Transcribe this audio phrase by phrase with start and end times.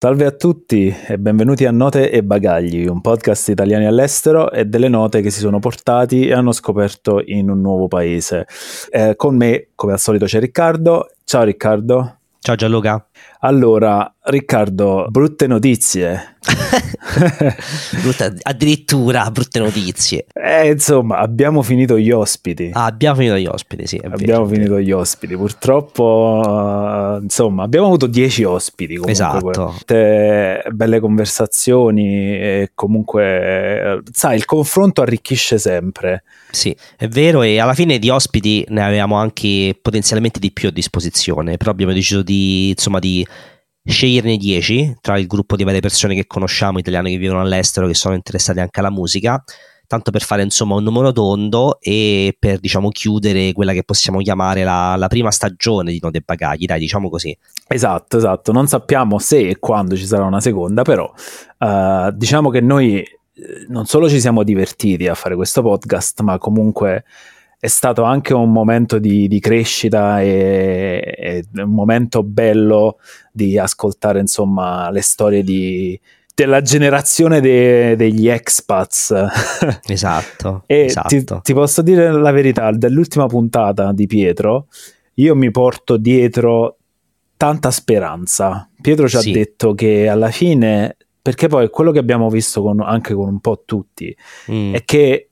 [0.00, 4.86] Salve a tutti e benvenuti a Note e Bagagli, un podcast italiani all'estero e delle
[4.86, 8.46] note che si sono portati e hanno scoperto in un nuovo paese.
[8.92, 11.10] Eh, con me, come al solito, c'è Riccardo.
[11.24, 12.18] Ciao Riccardo.
[12.38, 13.07] Ciao Gianluca.
[13.40, 16.36] Allora, Riccardo, brutte notizie.
[18.02, 20.26] Brutta, addirittura brutte notizie.
[20.32, 22.70] Eh, insomma, abbiamo finito gli ospiti.
[22.72, 23.96] Ah, abbiamo finito gli ospiti, sì.
[24.02, 25.36] abbiamo vero, finito gli ospiti.
[25.36, 28.96] Purtroppo, uh, insomma, abbiamo avuto dieci ospiti.
[28.96, 29.74] Comunque, Esatto.
[29.84, 36.22] Te- belle conversazioni e comunque, eh, sai, il confronto arricchisce sempre.
[36.50, 40.72] Sì, è vero e alla fine di ospiti ne avevamo anche potenzialmente di più a
[40.72, 43.07] disposizione, però abbiamo deciso di, insomma, di
[43.84, 47.94] sceglierne 10 tra il gruppo di varie persone che conosciamo, italiane che vivono all'estero, che
[47.94, 49.42] sono interessate anche alla musica,
[49.86, 54.62] tanto per fare insomma un numero tondo e per diciamo chiudere quella che possiamo chiamare
[54.62, 57.36] la, la prima stagione di Note Bagagli, dai diciamo così.
[57.66, 58.52] Esatto, esatto.
[58.52, 61.10] Non sappiamo se e quando ci sarà una seconda, però
[61.58, 63.06] uh, diciamo che noi eh,
[63.68, 67.04] non solo ci siamo divertiti a fare questo podcast, ma comunque
[67.60, 72.98] è stato anche un momento di, di crescita e, e, un momento bello
[73.32, 75.98] di ascoltare insomma le storie di,
[76.34, 79.12] della generazione de, degli expats.
[79.88, 80.62] Esatto.
[80.66, 81.08] e esatto.
[81.08, 84.66] Ti, ti posso dire la verità, dell'ultima puntata di Pietro,
[85.14, 86.76] io mi porto dietro
[87.36, 88.68] tanta speranza.
[88.80, 89.30] Pietro ci Sì.
[89.30, 93.40] ha detto che alla fine, perché poi quello che abbiamo visto con- anche con un
[93.40, 94.16] po' tutti,
[94.50, 94.74] Mm.
[94.74, 95.27] è che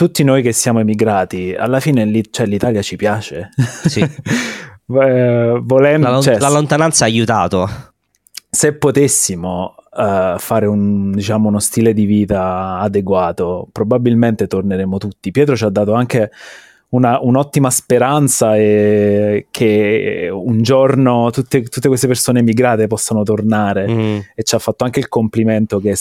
[0.00, 3.50] tutti noi che siamo emigrati, alla fine lì, cioè, l'Italia ci piace.
[3.84, 4.00] Sì.
[4.92, 7.68] Eh, volendo, La, cioè, la lontananza ha aiutato.
[8.50, 15.30] se potessimo eh, fare un, diciamo, uno stile di vita adeguato, probabilmente torneremo tutti.
[15.30, 16.32] Pietro ci ha dato anche
[16.90, 24.18] una- un'ottima speranza e che un giorno tutte, tutte queste persone emigrate possano tornare Mm.
[24.34, 25.94] e ci ha fatto anche il complimento che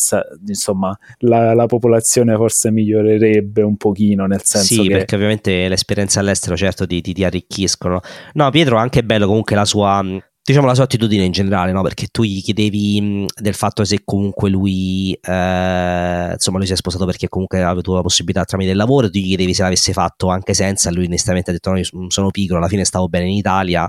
[0.47, 5.73] insomma la, la popolazione forse migliorerebbe un pochino nel senso Sì, che perché ovviamente le
[5.75, 7.99] esperienze all'estero certo ti, ti- ti arricchiscono.
[8.33, 11.71] No, Pietro è anche bello comunque la sua, mh, diciamo la sua attitudine in generale,
[11.71, 11.83] no?
[11.83, 16.75] Perché tu gli chiedevi mh, del fatto se comunque lui, eh, insomma lui si è
[16.75, 19.93] sposato perché comunque aveva avuto la possibilità tramite il lavoro, tu gli chiedevi se l'avesse
[19.93, 23.35] fatto anche senza, lui onestamente ha detto no, sono piccolo, alla fine stavo bene in
[23.35, 23.87] Italia,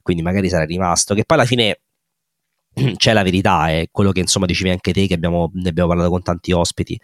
[0.00, 1.80] quindi magari sarei rimasto, che poi alla fine...
[2.96, 6.10] C'è la verità, è quello che insomma dicevi anche te, che abbiamo, ne abbiamo parlato
[6.10, 7.00] con tanti ospiti.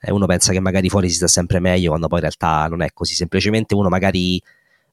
[0.00, 2.80] Eh, uno pensa che magari fuori si sta sempre meglio, quando poi in realtà non
[2.82, 3.14] è così.
[3.14, 4.40] Semplicemente uno magari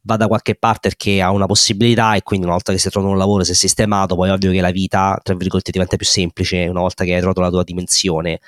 [0.05, 2.91] va da qualche parte perché ha una possibilità e quindi una volta che si è
[2.91, 5.95] trovato un lavoro, si è sistemato, poi è ovvio che la vita, tra virgolette, diventa
[5.95, 8.39] più semplice una volta che hai trovato la tua dimensione.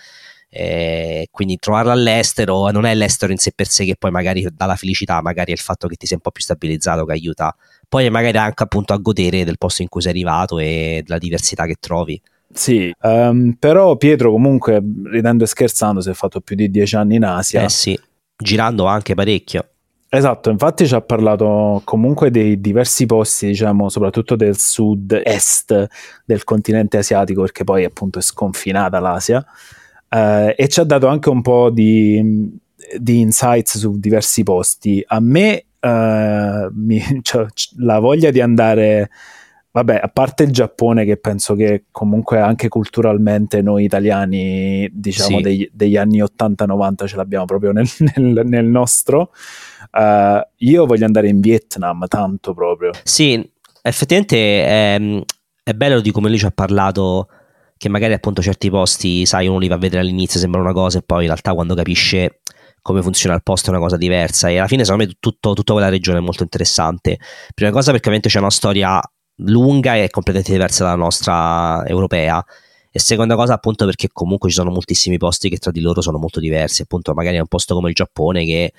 [0.49, 4.65] Eh, quindi trovarla all'estero non è l'estero in sé per sé che poi magari dà
[4.65, 7.53] la felicità, magari è il fatto che ti sei un po' più stabilizzato che aiuta.
[7.89, 11.65] Poi magari anche appunto a godere del posto in cui sei arrivato e della diversità
[11.65, 12.21] che trovi.
[12.53, 17.15] sì ehm, però Pietro comunque ridendo e scherzando si è fatto più di dieci anni
[17.15, 17.99] in Asia Eh sì,
[18.37, 19.69] girando anche parecchio.
[20.15, 25.87] Esatto, infatti ci ha parlato comunque dei diversi posti, diciamo, soprattutto del sud-est
[26.23, 29.43] del continente asiatico, perché poi appunto è sconfinata l'Asia,
[30.07, 32.49] eh, e ci ha dato anche un po' di,
[32.97, 35.03] di insights su diversi posti.
[35.05, 37.45] A me eh, mi- cioè,
[37.79, 39.09] la voglia di andare,
[39.71, 45.43] vabbè, a parte il Giappone, che penso che comunque anche culturalmente noi italiani, diciamo, Sì.
[45.43, 49.31] degli, degli anni 80-90 ce l'abbiamo proprio nel, nel- nel nostro.
[49.95, 52.91] Eh, io voglio andare in Vietnam tanto proprio.
[53.03, 53.49] Sì,
[53.81, 55.23] effettivamente è,
[55.63, 57.29] è bello di come lui ci ha parlato
[57.77, 60.99] che magari appunto certi posti, sai, uno li va a vedere all'inizio, sembra una cosa
[60.99, 62.41] e poi in realtà quando capisce
[62.81, 65.73] come funziona il posto è una cosa diversa e alla fine secondo me tutto, tutta
[65.73, 67.17] quella regione è molto interessante.
[67.53, 69.01] Prima cosa perché ovviamente c'è una storia
[69.39, 72.43] lunga e completamente diversa dalla nostra europea
[72.91, 76.17] e seconda cosa appunto perché comunque ci sono moltissimi posti che tra di loro sono
[76.17, 78.71] molto diversi, appunto magari è un posto come il Giappone che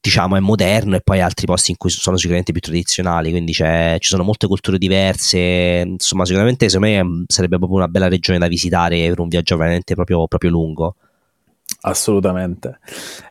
[0.00, 3.96] diciamo è moderno e poi altri posti in cui sono sicuramente più tradizionali, quindi c'è-
[3.98, 8.38] ci sono molte culture diverse, insomma sicuramente secondo me mm, sarebbe proprio una bella regione
[8.38, 10.94] da visitare per un viaggio veramente proprio, proprio lungo.
[11.80, 12.78] Assolutamente.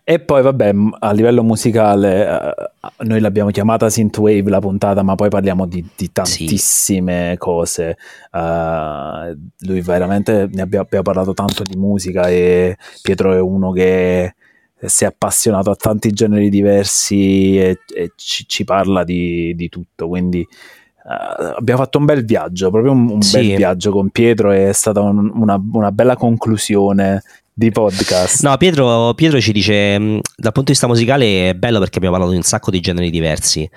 [0.03, 2.53] E poi, vabbè, a livello musicale, eh,
[2.99, 7.97] noi l'abbiamo chiamata Synthwave la puntata, ma poi parliamo di, di tantissime cose.
[8.31, 14.35] Eh, lui veramente ne abbia- abbiamo parlato tanto di musica e Pietro è uno che
[14.85, 20.07] si è appassionato a tanti generi diversi e, e ci, ci parla di, di tutto.
[20.07, 23.37] Quindi eh, abbiamo fatto un bel viaggio, proprio un, un Sì.
[23.37, 24.51] bel viaggio con Pietro.
[24.51, 28.43] È stata un- una, una bella conclusione di podcast.
[28.43, 32.13] No, Pietro, Pietro ci dice, mh, dal punto di vista musicale è bello perché abbiamo
[32.15, 33.67] parlato di un sacco di generi diversi,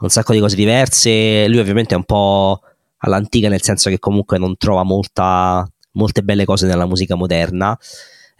[0.00, 2.60] un sacco di cose diverse, lui ovviamente è un po',
[2.98, 7.74] all'antica, nel senso che comunque non trova molta, molte belle cose nella musica moderna.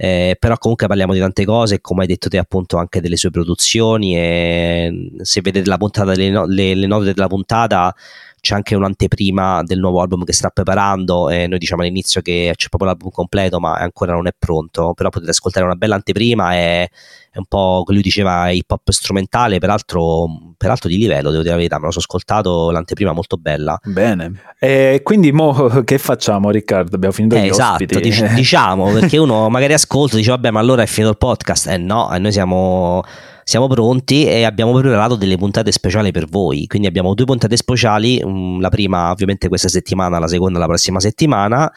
[0.02, 3.28] Eh, però comunque parliamo di tante cose, come hai detto te appunto anche delle sue
[3.28, 7.94] produzioni e se vedete la puntata, le, le, le note della puntata
[8.40, 12.68] c'è anche un'anteprima del nuovo album che sta preparando e noi diciamo all'inizio che c'è
[12.68, 16.88] proprio l'album completo ma ancora non è pronto, però potete ascoltare una bella anteprima e
[17.32, 21.50] è un po' che lui diceva hip hop strumentale, peraltro, peraltro di livello, devo dire
[21.50, 23.78] la verità, me lo sono ascoltato, l'anteprima molto bella.
[23.84, 26.96] Bene, e quindi mo che facciamo Riccardo?
[26.96, 30.82] Abbiamo finito eh, esatto, dic- diciamo, perché uno magari ascolta e dice vabbè ma allora
[30.82, 33.02] è finito il podcast, eh no, noi siamo
[33.44, 36.68] siamo pronti e abbiamo preparato delle puntate speciali per voi.
[36.68, 38.22] Quindi abbiamo due puntate speciali,
[38.60, 41.72] la prima ovviamente questa settimana, la seconda la prossima settimana.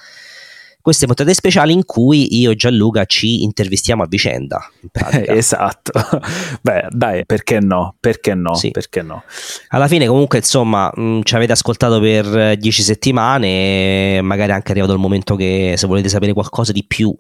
[0.83, 4.69] Queste puntate speciali in cui io e Gianluca ci intervistiamo a vicenda.
[4.91, 5.93] esatto.
[6.61, 7.95] Beh, dai, perché no?
[7.97, 8.53] Perché no?
[8.55, 8.71] Sì.
[8.71, 9.23] Perché no?
[9.69, 14.17] Alla fine, comunque, insomma, mh, ci avete ascoltato per dieci settimane.
[14.17, 17.15] E magari è anche arrivato il momento che se volete sapere qualcosa di più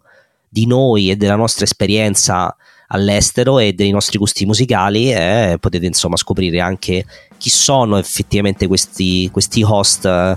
[0.49, 2.53] di noi e della nostra esperienza
[2.87, 7.05] all'estero e dei nostri gusti musicali e potete insomma scoprire anche
[7.37, 10.35] chi sono effettivamente questi, questi host eh,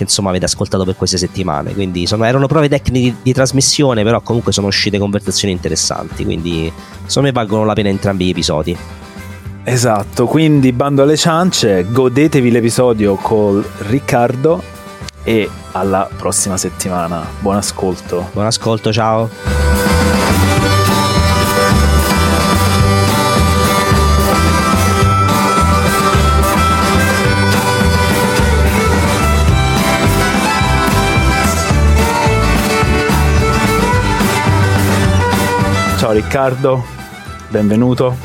[0.00, 1.74] che insomma avete ascoltato per queste settimane.
[1.74, 6.72] Quindi sono, erano prove tecniche di, di, trasmissione però comunque sono uscite conversazioni interessanti quindi
[7.04, 8.76] secondo me valgono la pena entrambi gli episodi.
[9.62, 14.62] Esatto quindi bando alle ciance godetevi l'episodio con Riccardo
[15.22, 17.26] e alla prossima settimana.
[17.40, 18.30] Buon ascolto.
[18.32, 20.79] Buon ascolto ciao
[36.10, 36.84] Ciao Riccardo,
[37.50, 38.16] benvenuto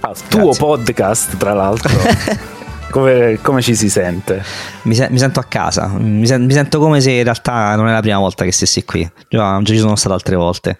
[0.00, 0.58] al tuo Grazie.
[0.58, 1.92] podcast, tra l'altro.
[2.88, 4.42] come, come, ci si sente?
[4.84, 7.88] Mi, se- mi sento a casa, mi, sen- mi, sento come se in realtà non
[7.88, 10.78] è la prima volta che stessi qui, già, già ci sono stato altre volte.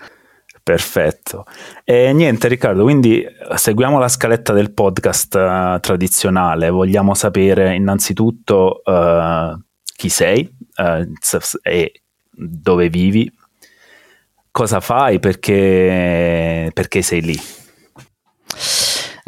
[0.62, 1.44] Perfetto.
[1.84, 3.22] E niente Riccardo, quindi
[3.54, 9.62] seguiamo la scaletta del podcast uh, tradizionale, vogliamo sapere innanzitutto uh,
[9.94, 11.06] chi sei uh,
[11.60, 13.30] e dove vivi,
[14.54, 17.36] cosa fai, perché, perché sei lì.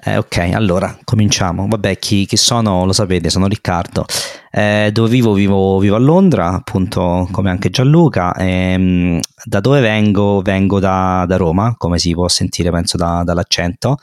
[0.05, 1.67] Eh, ok, allora cominciamo.
[1.67, 4.05] Vabbè, chi, chi, sono lo sapete, sono Riccardo.
[4.53, 5.33] Eh, dove vivo?
[5.33, 5.81] vivo?
[5.81, 8.35] Vivo a Londra, appunto come anche Gianluca.
[8.35, 10.43] E, da dove vengo?
[10.43, 13.97] Vengo da, da, Roma, come si può sentire penso da, dall'accento.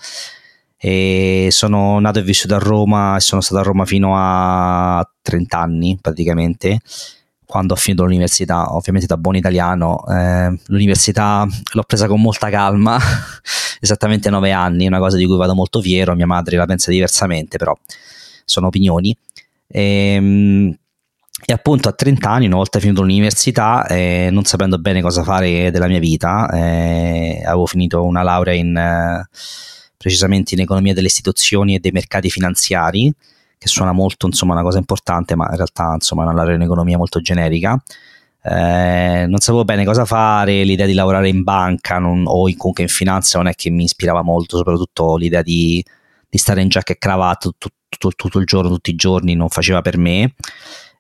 [0.76, 5.58] E sono nato e vissuto a Roma e sono stato a Roma fino a 30
[5.58, 6.82] anni praticamente
[7.46, 13.00] quando ho finito l'università, ovviamente da buon italiano, eh, l'università l'ho presa con molta calma,
[13.80, 17.58] esattamente nove anni, una cosa di cui vado molto fiero, mia madre la pensa diversamente,
[17.58, 17.76] però
[18.46, 19.16] sono opinioni.
[19.68, 19.82] E,
[20.16, 20.78] ehm,
[21.46, 25.72] e appunto a 30 anni, una volta finito l'università, eh, non sapendo bene cosa fare
[25.72, 29.28] della mia vita, eh, avevo finito una laurea in, eh,
[29.98, 33.14] precisamente in economia delle istituzioni e dei mercati finanziari,
[33.64, 36.62] che suona molto insomma una cosa importante, ma in realtà insomma è una laurea in
[36.62, 37.82] economia molto generica.
[38.46, 42.84] Eh, non sapevo bene cosa fare, l'idea di lavorare in banca non, o in, comunque
[42.84, 45.84] in finanza non è che mi ispirava molto, soprattutto l'idea di,
[46.30, 49.48] di stare in giacca e cravatta tutto, tutto, tutto, il giorno, tutti i giorni, non
[49.48, 50.34] faceva per me.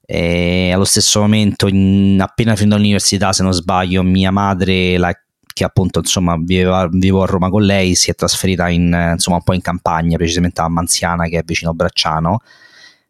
[0.06, 5.13] E allo stesso momento, in, appena finito l'università, se non sbaglio, mia madre, la
[5.53, 9.43] che appunto insomma viveva, vivo a Roma con lei, si è trasferita in, insomma, un
[9.43, 12.41] po' in campagna, precisamente a Manziana che è vicino a Bracciano,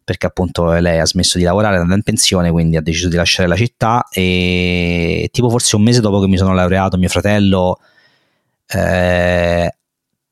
[0.04, 3.16] perché appunto lei ha smesso di lavorare, è andata in pensione, quindi ha deciso di
[3.16, 7.78] lasciare la città e tipo forse un mese dopo che mi sono laureato mio fratello
[8.66, 9.74] eh,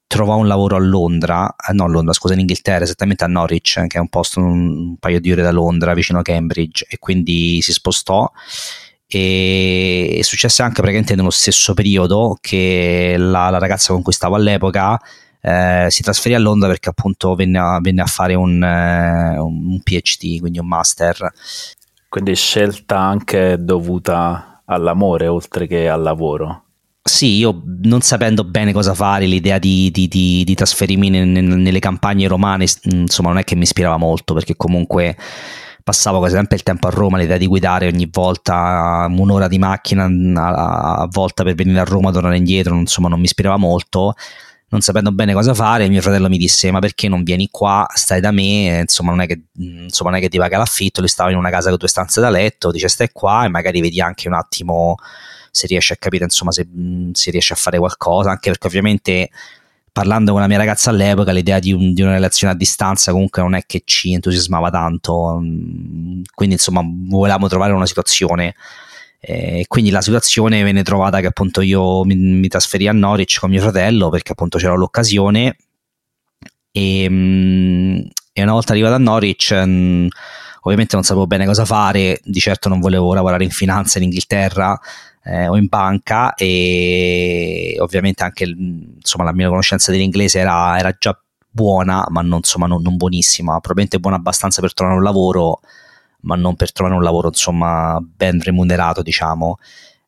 [0.07, 3.87] trovò un lavoro a Londra, eh, no a Londra, scusa, in Inghilterra, esattamente a Norwich,
[3.87, 6.99] che è un posto un, un paio di ore da Londra, vicino a Cambridge, e
[6.99, 8.31] quindi si spostò
[9.19, 14.37] e è successo anche praticamente nello stesso periodo che la, la ragazza con cui stavo
[14.37, 14.99] all'epoca
[15.45, 19.81] eh, si trasferì a Londra perché appunto venne a, venne a fare un, eh, un,
[19.83, 21.33] PhD, quindi un master.
[22.09, 26.65] Quindi scelta anche dovuta all'amore oltre che al lavoro.
[27.03, 32.29] Sì, io non sapendo bene cosa fare, l'idea di, di, di, di trasferirmi nelle campagne
[32.29, 35.17] romane, insomma, non è che mi ispirava molto perché comunque
[35.83, 40.05] passavo quasi sempre il tempo a Roma, l'idea di guidare ogni volta un'ora di macchina
[40.05, 44.15] a, volta per venire a Roma, tornare indietro, insomma non mi ispirava molto
[44.73, 47.87] non sapendo bene cosa fare, mio fratello mi disse: Ma perché non vieni qua?
[47.95, 48.81] Stai da me?
[48.81, 51.01] Insomma, non è che, insomma, non è che ti paga l'affitto.
[51.01, 52.71] Lui stava in una casa con due stanze da letto.
[52.71, 54.97] Dice: Stai qua e magari vedi anche un attimo
[55.51, 56.67] se riesci a capire, insomma, se,
[57.13, 58.31] se riesci a fare qualcosa.
[58.31, 59.29] Anche perché, ovviamente,
[59.93, 63.43] parlando con la mia ragazza all'epoca, l'idea di, un, di, una relazione a distanza comunque
[63.43, 68.55] non è che ci entusiasmava tanto, mm, quindi insomma volevamo trovare una situazione.
[69.21, 73.51] E quindi la situazione venne trovata che appunto io mi, mi trasferì a Norwich con
[73.51, 75.57] mio fratello perché appunto c'era l'occasione
[76.73, 77.99] e, mm,
[78.33, 80.07] e una volta arrivato a Norwich mm,
[80.63, 84.79] ovviamente non sapevo bene cosa fare, di certo non volevo lavorare in finanza in Inghilterra
[85.25, 91.19] eh, o in banca e ovviamente anche insomma, la mia conoscenza dell'inglese era, era già
[91.49, 95.61] buona, ma non, insomma, non, non, buonissima, probabilmente buona abbastanza per trovare un lavoro,
[96.23, 99.59] ma non per trovare un lavoro insomma ben remunerato, diciamo.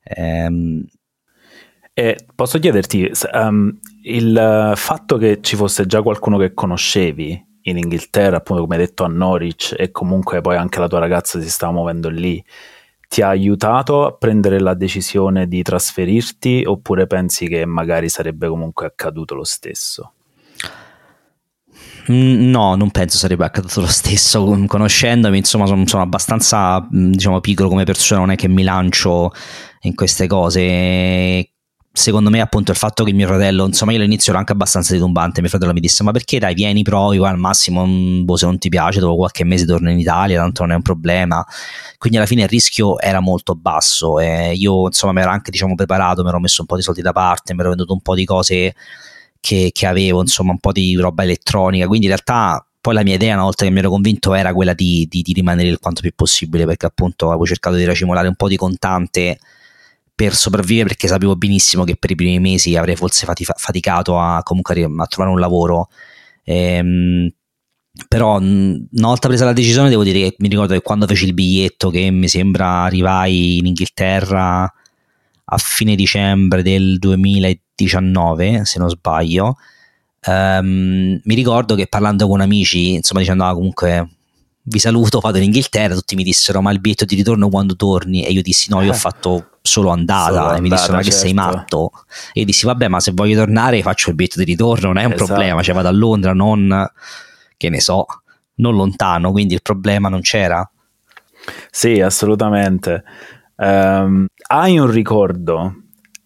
[0.02, 0.86] Ehm,
[1.92, 8.38] e posso chiederti, um, il fatto che ci fosse già qualcuno che conoscevi in Inghilterra,
[8.38, 11.72] appunto come hai detto a Norwich, e comunque poi anche la tua ragazza si stava
[11.72, 12.44] muovendo lì,
[13.08, 18.86] ti ha aiutato a prendere la decisione di trasferirti oppure pensi che magari sarebbe comunque
[18.86, 20.12] accaduto lo stesso?
[22.10, 24.44] Mm, no, non penso sarebbe accaduto lo stesso.
[24.66, 29.32] Conoscendomi, insomma, sono, sono, abbastanza mm, diciamo, piccolo come persona, non è che mi lancio
[29.82, 31.53] in queste cose
[31.96, 35.40] secondo me appunto il fatto che mio fratello, insomma io all'inizio ero anche abbastanza titumbante,
[35.40, 38.58] mio fratello mi disse ma perché dai vieni provi, al massimo mm, boh, se non
[38.58, 41.46] ti piace dopo qualche mese torno in Italia, tanto non è un problema,
[41.96, 45.76] quindi alla fine il rischio era molto basso e io insomma mi ero anche diciamo
[45.76, 48.16] preparato, mi ero messo un po' di soldi da parte, mi ero venduto un po'
[48.16, 48.74] di cose
[49.38, 53.14] che, che avevo, insomma un po' di roba elettronica, quindi in realtà poi la mia
[53.14, 56.00] idea una volta che mi ero convinto era quella di, di, di rimanere il quanto
[56.00, 59.38] più possibile perché appunto avevo cercato di racimolare un po' di contante
[60.14, 64.84] per sopravvivere perché sapevo benissimo che per i primi mesi avrei forse faticato a, comunque
[64.84, 65.88] a trovare un lavoro.
[66.44, 67.28] Ehm,
[68.08, 71.34] però una volta presa la decisione devo dire che mi ricordo che quando feci il
[71.34, 74.62] biglietto che mi sembra arrivai in Inghilterra
[75.46, 79.58] a fine dicembre del 2019 se non sbaglio
[80.26, 84.13] um, mi ricordo che parlando con amici insomma dicendo ah, comunque
[84.66, 88.24] vi saluto vado in Inghilterra tutti mi dissero ma il biglietto di ritorno quando torni
[88.24, 88.98] e io dissi no io ho eh.
[88.98, 91.10] fatto solo andata solo e mi dissero ma certo.
[91.10, 91.90] che sei matto
[92.32, 95.04] e io dissi vabbè ma se voglio tornare faccio il biglietto di ritorno non è
[95.04, 95.26] un esatto.
[95.26, 96.90] problema cioè vado a Londra non
[97.58, 98.06] che ne so
[98.56, 100.68] non lontano quindi il problema non c'era
[101.70, 103.04] sì assolutamente
[103.56, 105.74] um, hai un ricordo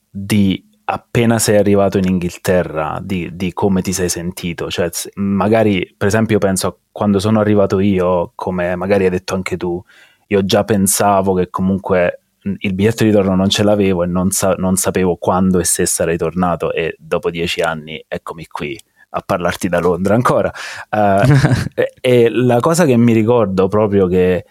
[0.08, 6.06] di appena sei arrivato in Inghilterra di, di, come ti sei sentito cioè magari per
[6.06, 9.80] esempio penso a quando sono arrivato io come magari hai detto anche tu
[10.26, 14.56] io già pensavo che comunque il biglietto di ritorno non ce l'avevo e non, sa-
[14.58, 18.76] non, sapevo quando e se sarei tornato e dopo dieci anni eccomi qui
[19.10, 20.52] a parlarti da Londra ancora.
[20.90, 21.22] Uh,
[21.72, 24.44] e, e, la cosa che mi ricordo proprio che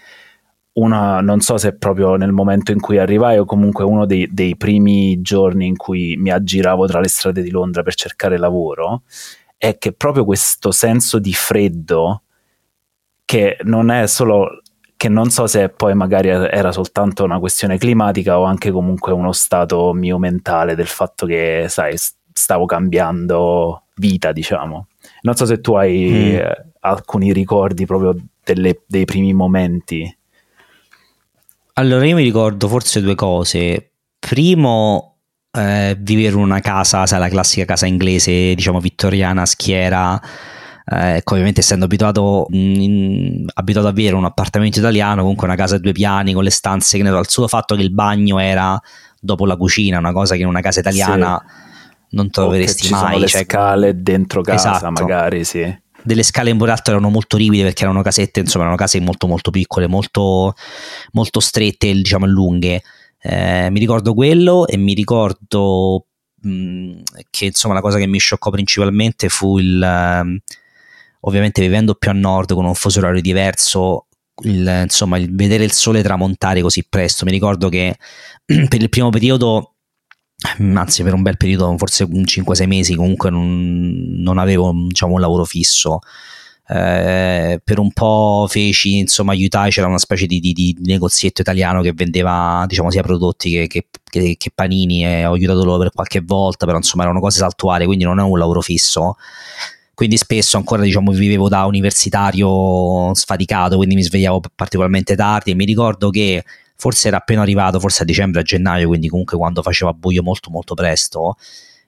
[0.74, 4.56] una, non so se proprio nel momento in cui arrivai o comunque uno dei, dei
[4.56, 9.02] primi giorni in cui mi aggiravo tra le strade di Londra per cercare lavoro,
[9.58, 12.22] è che proprio questo senso di freddo
[13.28, 14.62] che non è solo
[14.96, 19.34] che non so se poi magari era soltanto una questione climatica o anche comunque uno
[19.34, 21.94] stato mio mentale del fatto che, sai,
[22.32, 24.88] stavo cambiando vita, diciamo.
[25.24, 26.36] Non so se tu hai mm.
[26.36, 30.18] eh, alcuni ricordi proprio delle, dei primi momenti.
[31.74, 33.92] Allora, io mi ricordo forse due cose.
[34.18, 35.18] Primo,
[35.52, 40.20] eh, vivere in una casa, sai, la classica casa inglese, diciamo vittoriana, schiera
[40.90, 45.76] eh, ecco, ovviamente essendo abituato, in, abituato a avere un appartamento italiano, comunque una casa
[45.76, 48.40] a due piani con le stanze, che ne so, il solo fatto che il bagno
[48.40, 48.80] era
[49.20, 52.16] dopo la cucina, una cosa che in una casa italiana sì.
[52.16, 53.02] non troveresti mai.
[53.02, 54.92] Sono le cioè, scale dentro casa, esatto.
[54.92, 58.98] magari, sì delle scale in Boratto erano molto ripide perché erano casette, insomma, erano case
[59.02, 60.54] molto molto piccole, molto,
[61.12, 62.82] molto strette, diciamo lunghe.
[63.20, 66.06] Eh, mi ricordo quello e mi ricordo
[66.44, 70.40] mh, che insomma la cosa che mi scioccò principalmente fu il, uh,
[71.22, 74.08] ovviamente vivendo più a nord con un fuso orario diverso,
[74.44, 77.26] il, insomma, il vedere il sole tramontare così presto.
[77.26, 77.98] Mi ricordo che
[78.46, 79.76] per il primo periodo,
[80.58, 85.46] anzi per un bel periodo, forse 5-6 mesi, comunque non, non avevo diciamo, un lavoro
[85.46, 86.00] fisso.
[86.70, 91.82] Eh, per un po' feci, insomma, aiutai, c'era una specie di, di, di, negozietto italiano
[91.82, 95.92] che vendeva, diciamo, sia prodotti che, che, che, che panini e ho aiutato loro per
[95.94, 99.16] qualche volta, però insomma erano cose saltuarie, quindi non è un lavoro fisso
[99.98, 105.66] quindi spesso ancora diciamo vivevo da universitario sfaticato, quindi mi svegliavo particolarmente tardi e mi
[105.66, 106.44] ricordo che
[106.76, 110.52] forse era appena arrivato, forse a dicembre, a gennaio, quindi comunque quando faceva buio molto
[110.52, 111.36] molto presto,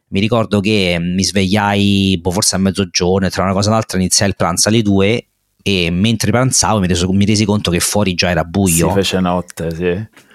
[0.08, 4.30] mi ricordo che mi svegliai boh, forse a mezzogiorno tra una cosa e l'altra iniziai
[4.30, 5.28] il pranzo alle due
[5.62, 8.88] e mentre pranzavo mi, reso, mi resi conto che fuori già era buio.
[8.88, 10.28] Si fece notte, sì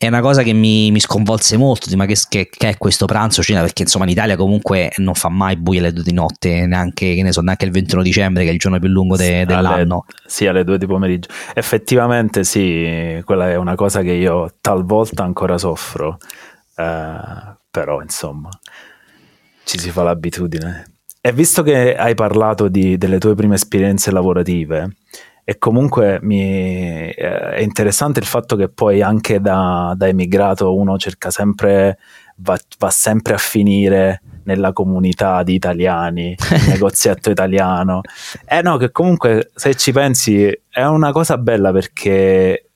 [0.00, 3.42] è una cosa che mi, mi sconvolse molto, ma che, che, che, è questo pranzo
[3.42, 7.16] cena, perché insomma in Italia comunque non fa mai buio alle due di notte, neanche,
[7.16, 10.04] che ne so, neanche il 21 dicembre che è il giorno più lungo de, dell'anno.
[10.06, 11.28] Alle, sì, alle due di pomeriggio.
[11.52, 16.18] Effettivamente sì, quella è una cosa che io talvolta ancora soffro,
[16.76, 18.50] eh, però insomma
[19.64, 20.92] ci si fa l'abitudine.
[21.20, 24.94] E visto che hai parlato di, delle tue prime esperienze lavorative,
[25.50, 27.14] e comunque mi, eh,
[27.54, 31.96] è interessante il fatto che poi anche da, da emigrato uno cerca sempre,
[32.36, 38.02] va, va, sempre a finire nella comunità di italiani, il negozietto italiano.
[38.46, 42.68] Eh no, che comunque se ci pensi è una cosa bella perché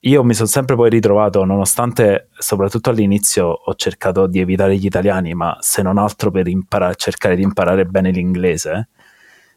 [0.00, 5.34] io mi sono sempre poi ritrovato, nonostante soprattutto all'inizio ho cercato di evitare gli italiani,
[5.34, 8.88] ma se non altro per imparare, cercare di imparare bene l'inglese,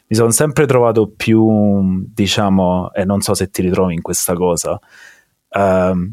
[0.10, 4.80] mi sono sempre trovato più, diciamo, e non so se ti ritrovi in questa cosa,
[5.50, 6.12] uh,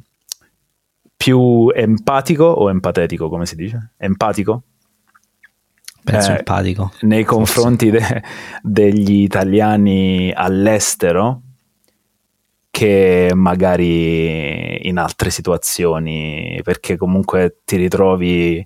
[1.17, 3.93] più empatico o empatetico, come si dice?
[3.97, 4.65] Empatico?
[6.05, 6.93] Penso eh, empatico.
[7.00, 8.23] Nei confronti de-
[8.62, 11.41] degli italiani all'estero
[12.71, 18.65] che magari in altre situazioni, perché comunque ti ritrovi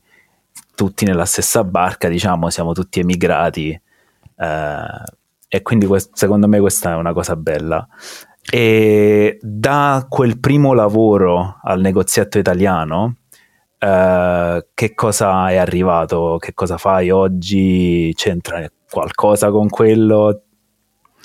[0.74, 3.80] tutti nella stessa barca, diciamo, siamo tutti emigrati.
[4.34, 5.18] Eh,
[5.52, 7.86] e quindi quest- secondo me questa è una cosa bella.
[8.48, 13.16] E da quel primo lavoro al negozietto italiano,
[13.76, 16.36] eh, che cosa è arrivato?
[16.38, 18.12] Che cosa fai oggi?
[18.14, 20.44] C'entra qualcosa con quello?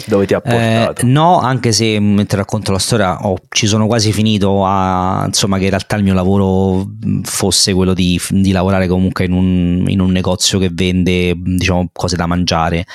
[0.07, 1.01] Dove ti ha eh, portato?
[1.01, 5.57] Eh, no, anche se mentre racconto la storia oh, ci sono quasi finito a, insomma,
[5.57, 6.85] che in realtà il mio lavoro
[7.23, 12.15] fosse quello di, di lavorare comunque in un, in un, negozio che vende diciamo, cose
[12.17, 12.85] da mangiare.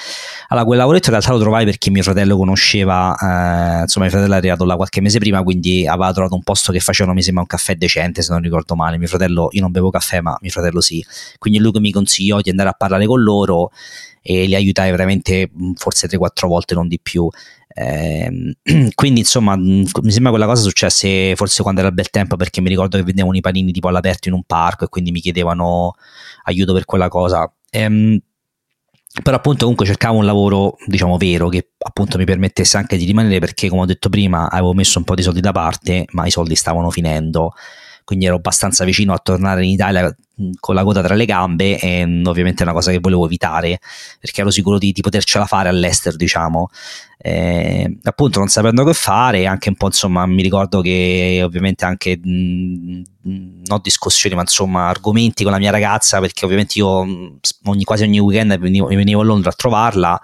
[0.49, 4.35] Allora, quel lavoretto in realtà lo trovai perché mio fratello conosceva, eh, insomma, mio fratello
[4.35, 7.43] è arrivato là qualche mese prima, quindi aveva trovato un posto che facevano, mi sembra,
[7.43, 8.99] un caffè decente, se non ricordo male.
[8.99, 11.05] Mio fratello, io non bevo caffè, ma mio fratello sì.
[11.39, 13.71] Quindi lui che mi consigliò di andare a parlare con loro
[14.23, 17.29] e li aiutai veramente forse 3-4 volte, non di più.
[17.73, 18.57] Eh,
[18.95, 22.97] quindi insomma mi sembra quella cosa successe forse quando era bel tempo perché mi ricordo
[22.97, 25.95] che vendevano i panini tipo all'aperto in un parco e quindi mi chiedevano
[26.47, 28.19] aiuto per quella cosa ehm,
[29.23, 33.39] però appunto comunque cercavo un lavoro diciamo vero che appunto mi permettesse anche di rimanere
[33.39, 36.31] perché come ho detto prima avevo messo un po' di soldi da parte ma i
[36.33, 37.53] soldi stavano finendo
[38.11, 40.13] quindi ero abbastanza vicino a tornare in Italia
[40.59, 43.79] con la coda tra le gambe e ovviamente è una cosa che volevo evitare
[44.19, 46.71] perché ero sicuro di, di potercela fare all'estero diciamo.
[47.19, 52.19] Eh, appunto non sapendo che fare anche un po' insomma mi ricordo che ovviamente anche
[52.19, 57.07] mh, non discussioni ma insomma argomenti con la mia ragazza perché ovviamente io
[57.67, 60.21] ogni, quasi ogni weekend venivo, venivo a Londra a trovarla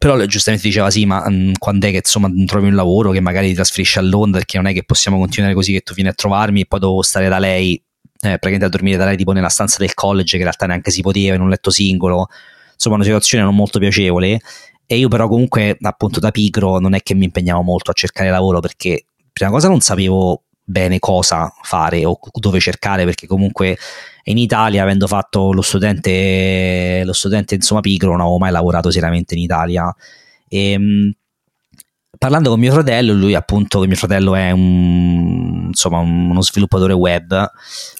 [0.00, 3.48] però giustamente diceva sì ma mh, quando è che insomma trovi un lavoro che magari
[3.48, 6.14] ti trasferisci a Londra perché non è che possiamo continuare così che tu vieni a
[6.14, 9.50] trovarmi e poi devo stare da lei eh, praticamente a dormire da lei tipo nella
[9.50, 12.28] stanza del college che in realtà neanche si poteva in un letto singolo.
[12.72, 14.40] Insomma una situazione non molto piacevole.
[14.86, 18.30] E io però comunque appunto da pigro non è che mi impegnavo molto a cercare
[18.30, 23.76] lavoro perché prima cosa non sapevo bene cosa fare o dove cercare perché comunque
[24.24, 29.34] in Italia avendo fatto lo studente lo studente insomma pigro non avevo mai lavorato seriamente
[29.34, 29.92] in Italia
[30.48, 31.12] e ehm,
[32.16, 37.32] parlando con mio fratello lui appunto mio fratello è un, insomma uno sviluppatore web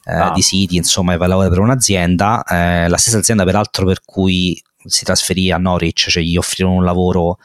[0.04, 0.30] eh, ah.
[0.30, 5.04] di siti insomma e lavora per un'azienda eh, la stessa azienda peraltro per cui si
[5.04, 7.38] trasferì a Norwich cioè gli offrirono un lavoro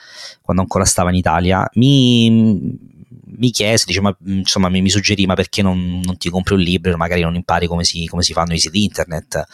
[0.43, 2.93] quando ancora stava in Italia mi
[3.38, 6.61] mi chiese, dice, ma, insomma, mi, mi, suggerì, ma perché non, non, ti compri un
[6.61, 9.45] libro, magari non impari come si, come si fanno i siti internet?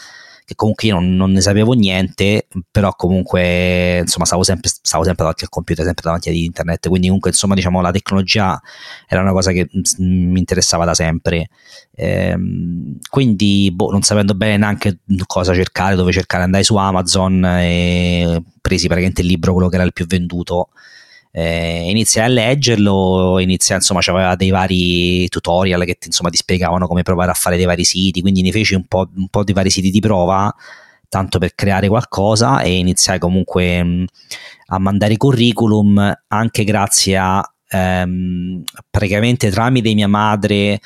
[0.44, 5.24] Che comunque io non, non, ne sapevo niente, però comunque insomma stavo sempre, stavo sempre
[5.24, 8.60] davanti al computer, sempre davanti ad internet, quindi comunque insomma diciamo la tecnologia
[9.08, 11.50] era una cosa che mi interessava da sempre.
[11.96, 18.44] Ehm, quindi boh, non sapendo bene neanche cosa cercare, dove cercare, andai su Amazon e
[18.60, 20.70] presi praticamente il libro, quello che era il più venduto
[21.32, 27.04] eh, iniziai a leggerlo, iniziai, insomma, c'aveva dei vari tutorial che insomma, ti spiegavano come
[27.04, 29.70] provare a fare dei vari siti, quindi ne feci un po', un po di vari
[29.70, 30.54] siti di prova,
[31.08, 34.06] tanto per creare qualcosa e iniziai comunque mh,
[34.68, 40.80] a mandare curriculum anche grazie a ehm, praticamente tramite mia madre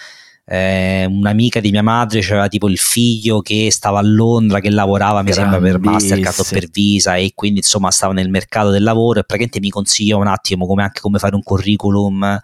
[0.47, 5.23] eh, un'amica di mia madre aveva tipo il figlio che stava a Londra che lavorava
[5.23, 9.19] mi sembra per Mastercard o per Visa e quindi insomma stava nel mercato del lavoro
[9.19, 12.39] e praticamente mi consiglia un attimo come anche come fare un curriculum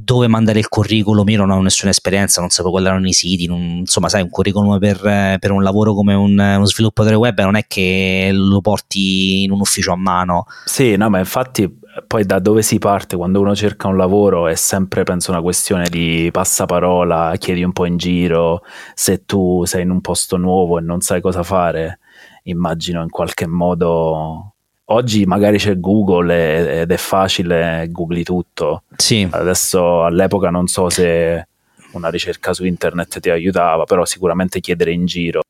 [0.00, 3.46] dove mandare il curriculum, io non ho nessuna esperienza, non sapevo quali erano i siti,
[3.46, 5.00] non, insomma sai un curriculum per,
[5.38, 9.60] per un lavoro come un, uno sviluppatore web non è che lo porti in un
[9.60, 10.46] ufficio a mano.
[10.64, 11.68] Sì, no, ma infatti
[12.06, 15.88] poi da dove si parte quando uno cerca un lavoro è sempre penso una questione
[15.88, 18.62] di passaparola, chiedi un po' in giro,
[18.94, 21.98] se tu sei in un posto nuovo e non sai cosa fare,
[22.44, 24.54] immagino in qualche modo
[24.90, 28.84] oggi magari c'è Google ed è facile, googli tutto.
[28.96, 29.26] Sì.
[29.30, 31.46] Adesso all'epoca non so se
[31.92, 35.40] una ricerca su internet ti aiutava, però sicuramente chiedere in giro.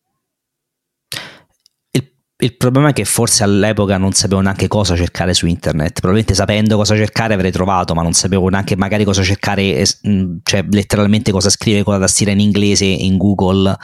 [1.91, 6.01] Il, il problema è che forse all'epoca non sapevo neanche cosa cercare su internet.
[6.01, 9.85] Probabilmente sapendo cosa cercare avrei trovato, ma non sapevo neanche magari cosa cercare,
[10.43, 13.77] cioè letteralmente cosa scrivere con la tastiera in inglese in Google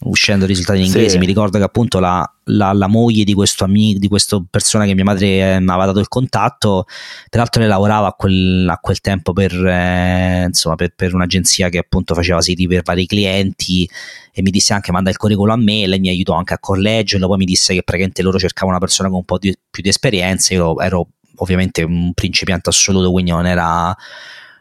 [0.00, 1.10] uscendo i risultati in inglese.
[1.10, 1.18] Sì.
[1.18, 4.94] Mi ricordo che appunto la, la, la moglie di questo amico, di questa persona che
[4.94, 6.86] mia madre eh, mi aveva dato il contatto,
[7.30, 11.78] peraltro lei lavorava a quel, a quel tempo per, eh, insomma, per, per, un'agenzia che
[11.78, 13.88] appunto faceva siti per vari clienti
[14.32, 17.26] e mi disse anche manda il curriculum a me, lei mi aiutò anche a correggerlo,
[17.26, 19.88] poi mi disse che praticamente loro cercavano una persona con un po' di, più di
[19.88, 23.96] esperienza, io ero ovviamente un principiante assoluto, quindi non era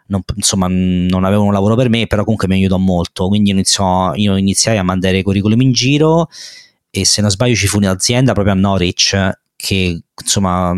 [0.08, 3.28] non, insomma, non avevano un lavoro per me, però comunque mi aiutò molto.
[3.28, 6.28] Quindi iniziò, io iniziai a mandare i curriculum in giro
[6.90, 10.74] e se non sbaglio ci fu un'azienda proprio a Norwich che insomma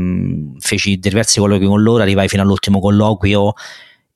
[0.60, 3.54] feci diversi colloqui con loro, arrivai fino all'ultimo colloquio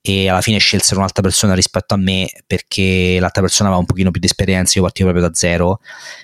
[0.02, 4.12] e alla fine scelsero un'altra persona rispetto a me perché l'altra persona aveva un pochino
[4.12, 5.80] più di esperienza, io partivo proprio da zero.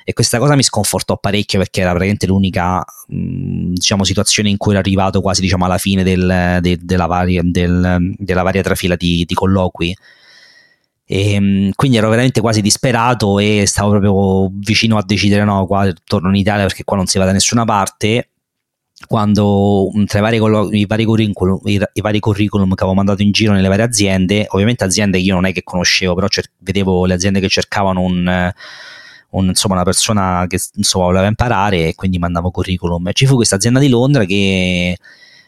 [0.05, 4.79] E questa cosa mi sconfortò parecchio perché era praticamente l'unica diciamo, situazione in cui ero
[4.79, 9.33] arrivato quasi diciamo, alla fine del, de, della, varia, del, della varia trafila di, di
[9.33, 9.95] colloqui.
[11.07, 16.29] E, quindi ero veramente quasi disperato e stavo proprio vicino a decidere no, qua torno
[16.29, 18.29] in Italia perché qua non si va da nessuna parte
[19.07, 23.31] quando tra i vari, i, vari curriculum, i, i, vari curriculum che avevo mandato in
[23.31, 27.05] giro nelle varie aziende, ovviamente aziende che io non è che conoscevo, però cer- vedevo
[27.05, 28.51] le aziende che cercavano un,
[29.31, 33.07] un, insomma, una persona che insomma, voleva imparare e quindi mandavo curriculum.
[33.07, 34.97] E ci fu questa azienda di Londra che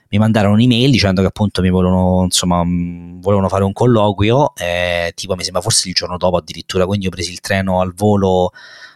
[0.09, 5.35] mi mandarono un'email dicendo che appunto mi volevano, insomma, volevano fare un colloquio, eh, tipo
[5.35, 8.51] mi sembra forse il giorno dopo addirittura, quindi ho preso il treno al volo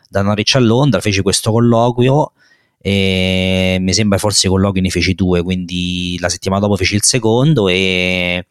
[0.09, 2.33] da Norwich a Londra, feci questo colloquio
[2.81, 7.03] e mi sembra forse con Loki ne feci due, quindi la settimana dopo feci il
[7.03, 8.45] secondo e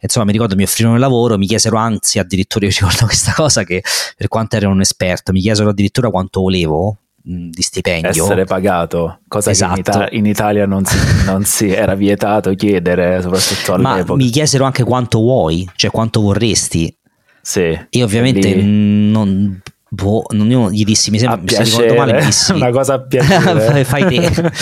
[0.00, 3.64] insomma mi ricordo mi offrirono il lavoro, mi chiesero anzi addirittura io ricordo questa cosa
[3.64, 3.82] che
[4.16, 8.24] per quanto ero un esperto, mi chiesero addirittura quanto volevo di stipendio.
[8.24, 9.74] Essere pagato, cosa esatto.
[9.74, 10.04] che in, esatto.
[10.04, 14.12] Ita- in Italia non si, non si, era vietato chiedere, soprattutto all'epoca.
[14.12, 16.94] Ma mi chiesero anche quanto vuoi, cioè quanto vorresti.
[17.42, 17.78] Sì.
[17.90, 19.10] E ovviamente lì...
[19.10, 22.52] non Boh, non io gli dissi, mi sembra, se ricordo male, mi dissi...
[22.54, 23.84] Una cosa a piacere.
[23.86, 24.52] Fai te.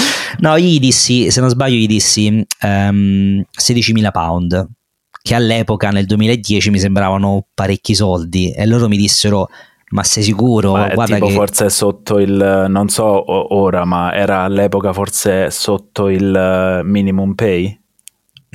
[0.41, 4.69] no, io gli dissi, se non sbaglio, gli dissi um, ehm, 16.000 pound,
[5.23, 8.53] che all'epoca, nel 2010, mi sembravano parecchi soldi.
[8.53, 9.49] E loro mi dissero,
[9.91, 10.73] ma sei sicuro?
[10.73, 11.33] Ma Guarda tipo che...
[11.33, 17.84] forse sotto il, non so ora, ma era all'epoca forse sotto il minimum pay?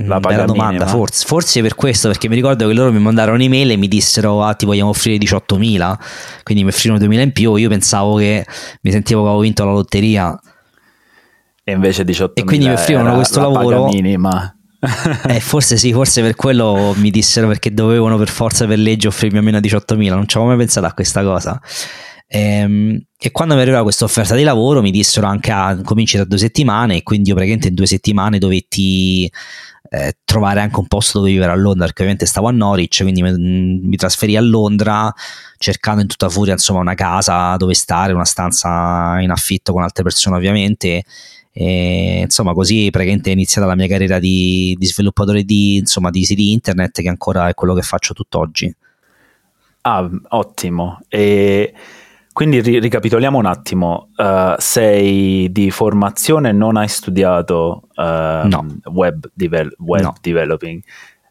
[0.05, 3.71] La Bella domanda, forse, forse per questo, perché mi ricordo che loro mi mandarono un'email
[3.71, 5.95] e mi dissero ah ti vogliamo offrire 18.000,
[6.43, 8.45] quindi mi offrirono 2.000 in più, io pensavo che
[8.81, 10.39] mi sentivo che avevo vinto la lotteria.
[11.63, 13.85] E invece 18.000 E quindi mi offrivano questo la lavoro.
[13.87, 14.53] minima.
[15.27, 19.37] eh, forse sì, forse per quello mi dissero perché dovevano per forza per legge offrirmi
[19.37, 21.59] almeno 18.000, non ci avevo mai pensato a questa cosa.
[22.31, 26.25] Ehm, e quando mi arrivava questa offerta di lavoro mi dissero anche ah, cominci da
[26.25, 29.29] due settimane e quindi io praticamente in due settimane dovetti
[29.89, 33.21] eh, trovare anche un posto dove vivere a Londra, perché ovviamente stavo a Norwich, quindi
[33.21, 35.11] mi, mi trasferì a Londra
[35.57, 40.03] cercando in tutta furia insomma una casa dove stare, una stanza in affitto con altre
[40.03, 41.03] persone ovviamente.
[41.51, 46.23] E, insomma, così praticamente è iniziata la mia carriera di, di sviluppatore di, insomma, di
[46.23, 48.73] siti internet, che ancora è quello che faccio tutt'oggi.
[49.81, 50.99] Ah, ottimo.
[51.09, 51.73] E
[52.39, 58.65] quindi ri- ricapitoliamo un attimo, uh, sei di formazione, non hai studiato uh, no.
[58.85, 60.15] web, devel- web no.
[60.21, 60.81] developing,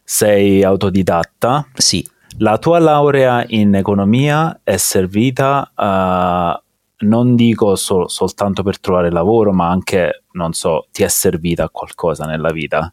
[0.03, 1.65] sei autodidatta.
[1.73, 2.07] Sì.
[2.37, 6.61] La tua laurea in economia è servita, uh,
[7.07, 11.69] non dico so- soltanto per trovare lavoro, ma anche, non so, ti è servita a
[11.71, 12.87] qualcosa nella vita?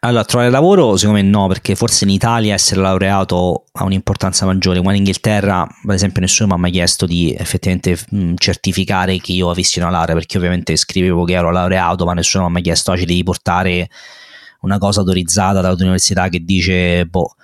[0.00, 4.80] Allora, trovare lavoro secondo me no, perché forse in Italia essere laureato ha un'importanza maggiore,
[4.80, 7.98] ma in Inghilterra, ad esempio, nessuno mi ha mai chiesto di effettivamente
[8.36, 12.48] certificare che io avessi una laurea, perché ovviamente scrivevo che ero laureato, ma nessuno mi
[12.50, 13.90] ha mai chiesto, ah, ci devi portare
[14.62, 17.34] una cosa autorizzata dall'università che dice, boh,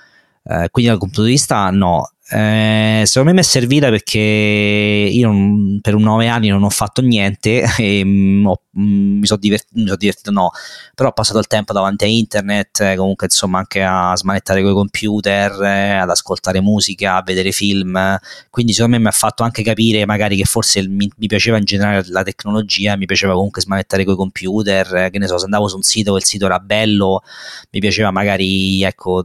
[0.48, 5.28] Eh, quindi dal punto di vista no, eh, secondo me mi è servita perché io
[5.28, 9.86] non, per nove anni non ho fatto niente e mm, ho, mm, mi sono divertito,
[9.86, 10.50] so divertito, no,
[10.94, 14.72] però ho passato il tempo davanti a internet, eh, comunque insomma anche a smanettare con
[14.72, 18.18] i computer, eh, ad ascoltare musica, a vedere film,
[18.50, 21.64] quindi secondo me mi ha fatto anche capire magari che forse mi, mi piaceva in
[21.64, 25.44] generale la tecnologia, mi piaceva comunque smanettare con i computer, eh, che ne so, se
[25.44, 27.22] andavo su un sito, il sito era bello,
[27.70, 29.22] mi piaceva magari ecco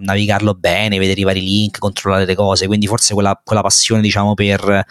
[0.00, 4.34] navigarlo bene, vedere i vari link, controllare le cose, quindi forse quella, quella passione diciamo
[4.34, 4.86] per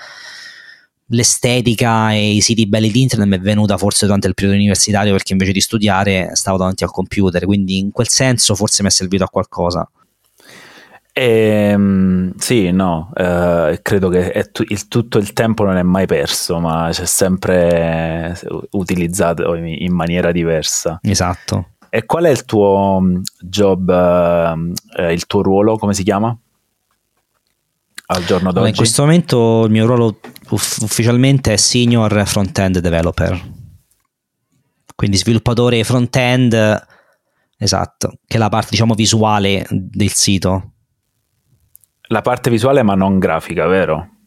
[1.12, 5.12] l'estetica e i siti belli di internet mi è venuta forse durante il periodo universitario
[5.12, 8.92] perché invece di studiare stavo davanti al computer, quindi in quel senso forse mi è
[8.92, 9.90] servito a qualcosa.
[11.12, 16.60] Ehm, sì, no, eh, credo che tu, il, tutto il tempo non è mai perso,
[16.60, 18.40] ma c'è sempre
[18.72, 21.00] utilizzato in, in maniera diversa.
[21.02, 21.72] Esatto.
[21.90, 26.38] E qual è il tuo mm, job, eh, eh, il tuo ruolo, come si chiama?
[28.12, 28.70] Al giorno d'oggi?
[28.70, 33.58] In questo momento il mio ruolo uff- ufficialmente è senior front-end developer.
[34.96, 36.88] Quindi sviluppatore front-end,
[37.58, 40.72] esatto, che è la parte diciamo visuale del sito.
[42.10, 44.19] La parte visuale ma non grafica, vero?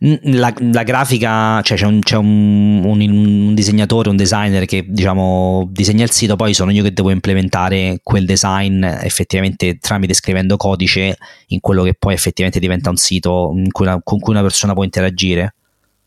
[0.00, 5.66] La, la, grafica, cioè c'è, un, c'è un, un, un, disegnatore, un designer che diciamo
[5.70, 11.16] disegna il sito, poi sono io che devo implementare quel design effettivamente tramite scrivendo codice
[11.48, 14.84] in quello che poi effettivamente diventa un sito cui una, con cui una persona può
[14.84, 15.54] interagire.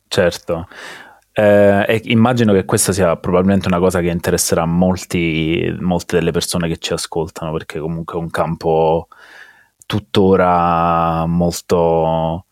[0.08, 0.68] Certo.
[1.34, 6.78] Eh, immagino che questa sia probabilmente una cosa che interesserà molti, molte delle persone che
[6.78, 9.08] ci ascoltano, perché comunque è un campo
[9.86, 12.46] tuttora molto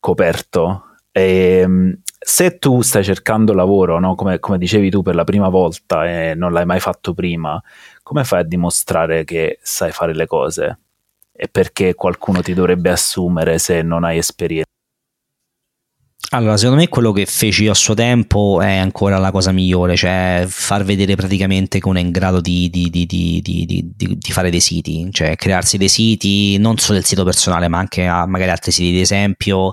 [0.00, 0.84] coperto.
[1.12, 4.14] E, ehm, se tu stai cercando lavoro, no?
[4.14, 7.62] come, come, dicevi tu per la prima volta e non l'hai mai fatto prima,
[8.02, 10.78] come fai a dimostrare che sai fare le cose?
[11.32, 14.68] E perché qualcuno ti dovrebbe assumere se non hai esperienza?
[16.32, 19.96] Allora, secondo me quello che feci io a suo tempo è ancora la cosa migliore,
[19.96, 23.04] cioè far vedere praticamente che uno è in grado di, di, di,
[23.42, 28.04] di, fare dei siti, cioè crearsi dei siti, non solo il sito personale, ma anche
[28.04, 29.72] magari altri siti di esempio.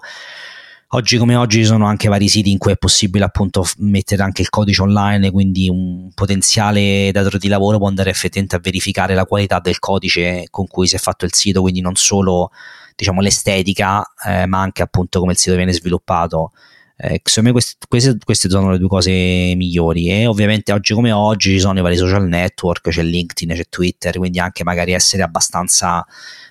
[0.92, 4.42] Oggi come oggi ci sono anche vari siti in cui è possibile appunto mettere anche
[4.42, 9.26] il codice online, quindi un potenziale datore di lavoro può andare effettivamente a verificare la
[9.26, 12.50] qualità del codice con cui si è fatto il sito, quindi non solo
[12.98, 16.52] diciamo, l'estetica, eh, ma anche appunto come il sito viene sviluppato.
[17.00, 21.12] Eh, secondo me queste, queste, queste, sono le due cose migliori e ovviamente oggi come
[21.12, 25.22] oggi ci sono i vari social network, c'è LinkedIn, c'è Twitter, quindi anche magari essere
[25.22, 26.04] abbastanza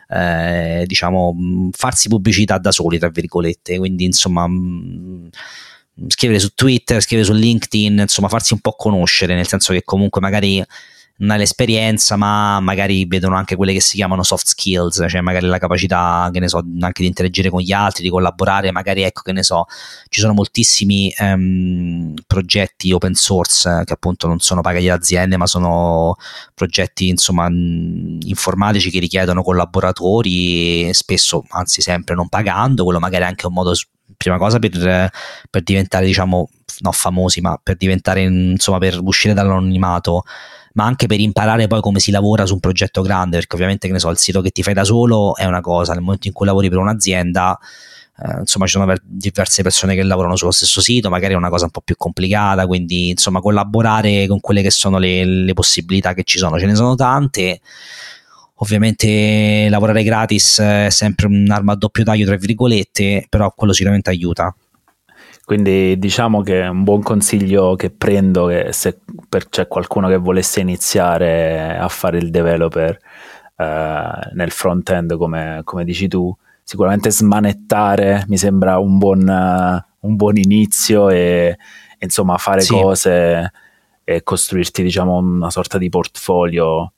[0.08, 5.30] eh, diciamo farsi pubblicità da soli tra virgolette, quindi insomma mh,
[6.06, 10.20] scrivere su Twitter, scrivere su LinkedIn, insomma farsi un po' conoscere, nel senso che comunque
[10.20, 10.64] magari
[11.18, 15.46] non hai l'esperienza, ma magari vedono anche quelle che si chiamano soft skills, cioè magari
[15.46, 19.22] la capacità, che ne so, anche di interagire con gli altri, di collaborare, magari ecco
[19.22, 19.64] che ne so,
[20.08, 25.46] ci sono moltissimi um, progetti open source che appunto non sono pagati da aziende, ma
[25.46, 26.16] sono
[26.54, 33.46] progetti insomma informatici che richiedono collaboratori, spesso, anzi sempre non pagando, quello magari è anche
[33.46, 33.72] un modo
[34.16, 35.10] prima cosa per,
[35.50, 36.48] per diventare diciamo
[36.78, 40.24] no famosi ma per diventare insomma per uscire dall'anonimato
[40.76, 43.94] ma anche per imparare poi come si lavora su un progetto grande, perché ovviamente che
[43.94, 46.34] ne so, il sito che ti fai da solo è una cosa, nel momento in
[46.34, 47.58] cui lavori per un'azienda,
[48.18, 51.64] eh, insomma ci sono diverse persone che lavorano sullo stesso sito, magari è una cosa
[51.64, 56.24] un po' più complicata, quindi insomma collaborare con quelle che sono le, le possibilità che
[56.24, 57.60] ci sono, ce ne sono tante.
[58.60, 64.54] Ovviamente lavorare gratis è sempre un'arma a doppio taglio, tra virgolette, però quello sicuramente aiuta.
[65.46, 70.58] Quindi diciamo che un buon consiglio che prendo che se per, c'è qualcuno che volesse
[70.58, 72.98] iniziare a fare il developer
[73.56, 80.36] eh, nel front-end come, come, dici tu, sicuramente smanettare mi sembra un buon, un buon
[80.36, 81.56] inizio e, e,
[82.00, 82.72] insomma fare sì.
[82.72, 83.52] cose
[84.02, 86.92] e costruirti diciamo una sorta di portfolio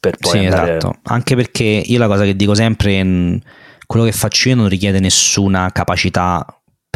[0.00, 0.78] per poi sì, andare...
[0.78, 0.98] esatto.
[1.04, 3.40] Anche perché io la cosa che dico sempre,
[3.86, 6.44] quello che faccio io non richiede nessuna capacità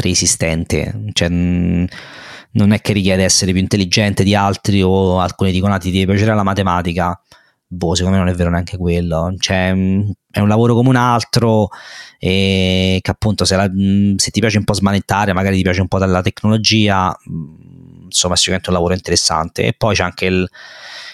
[0.01, 5.79] preesistente, cioè non è che richiede essere più intelligente di altri o alcuni dicono ah,
[5.79, 7.21] ti deve piacere la matematica,
[7.67, 11.69] boh secondo me non è vero neanche quello, cioè è un lavoro come un altro
[12.19, 13.71] e che appunto se, la,
[14.17, 17.15] se ti piace un po' smanettare, magari ti piace un po' dalla tecnologia,
[18.05, 19.67] insomma è sicuramente un lavoro interessante.
[19.67, 20.49] E poi c'è anche il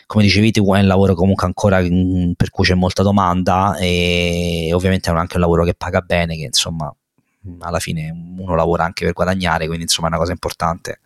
[0.07, 5.11] come dicevi tu è un lavoro comunque ancora per cui c'è molta domanda e ovviamente
[5.11, 6.94] è anche un lavoro che paga bene che insomma
[7.61, 11.01] alla fine uno lavora anche per guadagnare, quindi insomma è una cosa importante.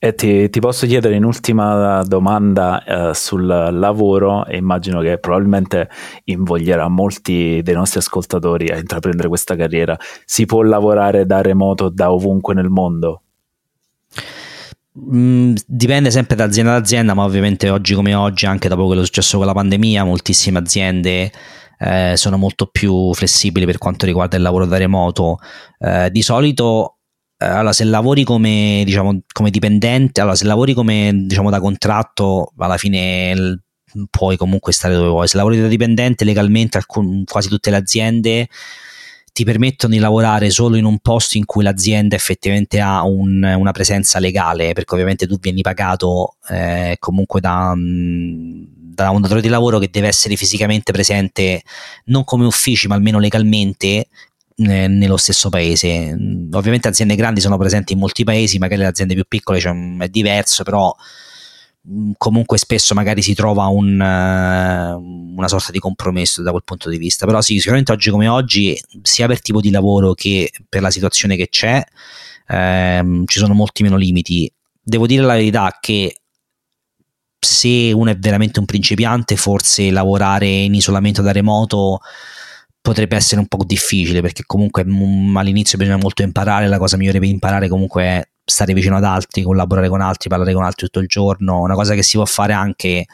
[0.00, 5.88] E ti, ti, posso chiedere in ultima domanda eh, sul lavoro e immagino che probabilmente
[6.24, 9.98] invoglierà molti dei nostri ascoltatori a intraprendere questa carriera.
[10.24, 13.22] Si può lavorare da remoto da ovunque nel mondo?
[15.00, 19.04] Mm, dipende sempre da azienda ad azienda, ma ovviamente oggi come oggi, anche dopo quello
[19.04, 21.32] successo con la pandemia, moltissime aziende
[21.78, 25.38] eh, sono molto più flessibili per quanto riguarda il lavoro da remoto.
[25.78, 26.98] Eh, di solito
[27.40, 32.52] eh, allora, se lavori come, diciamo, come dipendente, allora, se lavori come diciamo, da contratto,
[32.58, 33.62] alla fine
[34.10, 35.28] puoi comunque stare dove vuoi.
[35.28, 38.48] Se lavori da dipendente, legalmente alcun, quasi tutte le aziende
[39.32, 43.70] ti permettono di lavorare solo in un posto in cui l'azienda effettivamente ha un, una
[43.70, 47.72] presenza legale, perché ovviamente tu vieni pagato eh, comunque da,
[49.02, 51.62] da, un datore di lavoro che deve essere fisicamente presente
[52.06, 54.08] non come uffici, ma almeno legalmente
[54.56, 56.16] nello stesso paese.
[56.52, 60.08] Ovviamente aziende grandi sono presenti in molti paesi, magari le aziende più piccole cioè, è
[60.08, 60.92] diverso, però
[62.16, 67.24] comunque spesso magari si trova un, una sorta di compromesso da quel punto di vista.
[67.24, 71.36] Però sì, sicuramente oggi come oggi, sia per tipo di lavoro che per la situazione
[71.36, 71.82] che c'è,
[72.48, 74.52] ehm, ci sono molti meno limiti.
[74.82, 76.14] Devo dire la verità che
[77.38, 82.00] se uno è veramente un principiante, forse lavorare in isolamento da remoto
[82.80, 87.18] potrebbe essere un po' difficile perché comunque mm, all'inizio bisogna molto imparare, la cosa migliore
[87.18, 91.00] per imparare comunque è stare vicino ad altri, collaborare con altri, parlare con altri tutto
[91.00, 93.04] il giorno, una cosa che si può fare anche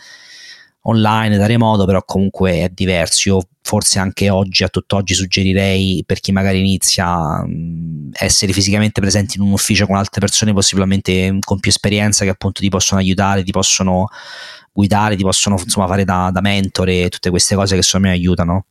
[0.82, 3.28] online da remoto, però comunque è diverso.
[3.28, 7.42] Io forse anche oggi, a tutt'oggi, suggerirei per chi magari inizia
[8.12, 12.60] essere fisicamente presenti in un ufficio con altre persone, possibilmente con più esperienza, che appunto
[12.60, 14.08] ti possono aiutare, ti possono
[14.70, 18.66] guidare, ti possono insomma fare da, da mentore, tutte queste cose che secondo me aiutano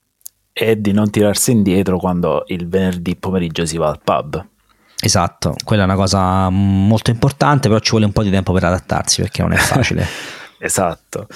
[0.54, 4.46] e di non tirarsi indietro quando il venerdì pomeriggio si va al pub.
[5.02, 8.64] Esatto, quella è una cosa molto importante, però ci vuole un po' di tempo per
[8.66, 10.06] adattarsi perché non è facile.
[10.60, 11.28] esatto.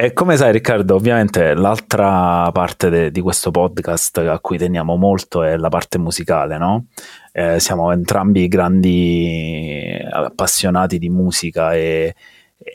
[0.00, 5.42] E come sai Riccardo, ovviamente l'altra parte de- di questo podcast a cui teniamo molto
[5.42, 6.86] è la parte musicale, no?
[7.32, 12.14] Eh, siamo entrambi grandi appassionati di musica e,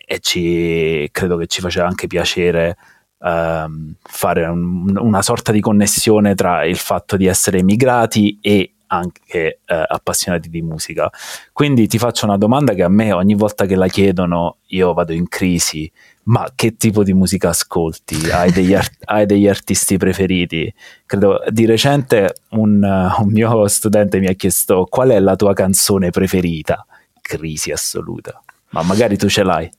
[0.05, 2.75] e ci, credo che ci faceva anche piacere
[3.21, 9.59] ehm, fare un, una sorta di connessione tra il fatto di essere emigrati e anche
[9.65, 11.09] eh, appassionati di musica.
[11.53, 15.13] Quindi ti faccio una domanda che a me ogni volta che la chiedono io vado
[15.13, 15.89] in crisi.
[16.25, 18.29] Ma che tipo di musica ascolti?
[18.29, 20.73] Hai degli, art- hai degli artisti preferiti?
[21.05, 26.11] Credo di recente un, un mio studente mi ha chiesto qual è la tua canzone
[26.11, 26.85] preferita.
[27.21, 28.41] Crisi assoluta.
[28.69, 29.69] Ma magari tu ce l'hai.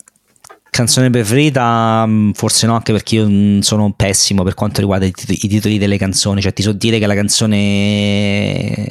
[0.70, 2.04] Canzone preferita?
[2.06, 5.48] Mm, forse no, anche perché io mm, sono pessimo per quanto riguarda i, titoli, i
[5.48, 6.40] titoli delle canzoni.
[6.40, 8.86] Cioè, ti so dire che la canzone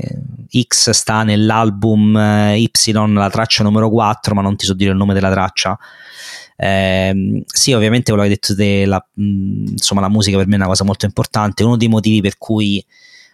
[0.62, 4.98] X sta nell'album eh, Y, la traccia numero 4, ma non ti so dire il
[4.98, 5.78] nome della traccia.
[6.64, 10.54] Eh, sì, ovviamente quello che hai detto te, la, mm, insomma, la musica per me
[10.54, 11.64] è una cosa molto importante.
[11.66, 12.84] Uno dei motivi per cui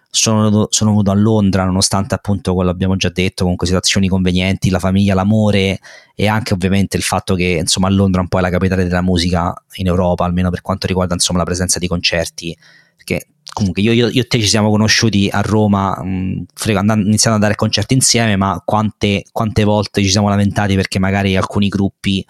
[0.10, 4.80] sono, sono venuto a Londra nonostante appunto quello abbiamo già detto comunque situazioni convenienti la
[4.80, 5.80] famiglia l'amore
[6.16, 9.04] e anche ovviamente il fatto che insomma a Londra un po' è la capitale della
[9.04, 12.58] musica in Europa almeno per quanto riguarda insomma la presenza di concerti
[12.96, 17.38] perché comunque io, io, io e te ci siamo conosciuti a Roma mh, andando, iniziando
[17.38, 22.26] a dare concerti insieme ma quante, quante volte ci siamo lamentati perché magari alcuni gruppi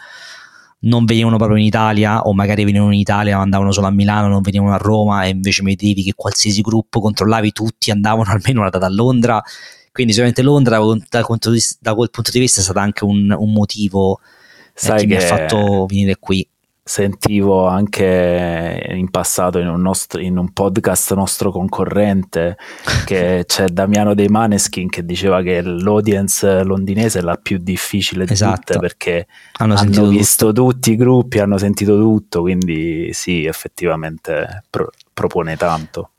[0.81, 4.27] non venivano proprio in Italia o magari venivano in Italia ma andavano solo a Milano,
[4.27, 8.69] non venivano a Roma e invece vedevi che qualsiasi gruppo controllavi tutti andavano almeno una
[8.69, 9.41] data a Londra.
[9.91, 11.23] Quindi sicuramente Londra da,
[11.79, 14.19] da, quel punto di vista è stato anche un, un motivo
[14.81, 16.47] eh, che, che mi ha fatto venire qui
[16.89, 22.57] sentivo anche in passato in un, nostro, in un, podcast nostro concorrente
[23.05, 28.33] che c'è Damiano dei Maneskin che diceva che l'audience londinese è la più difficile di
[28.33, 28.73] esatto.
[28.73, 30.71] tutte perché hanno, hanno visto tutto.
[30.71, 36.09] tutti i gruppi, hanno sentito tutto, quindi sì, effettivamente pro, propone tanto.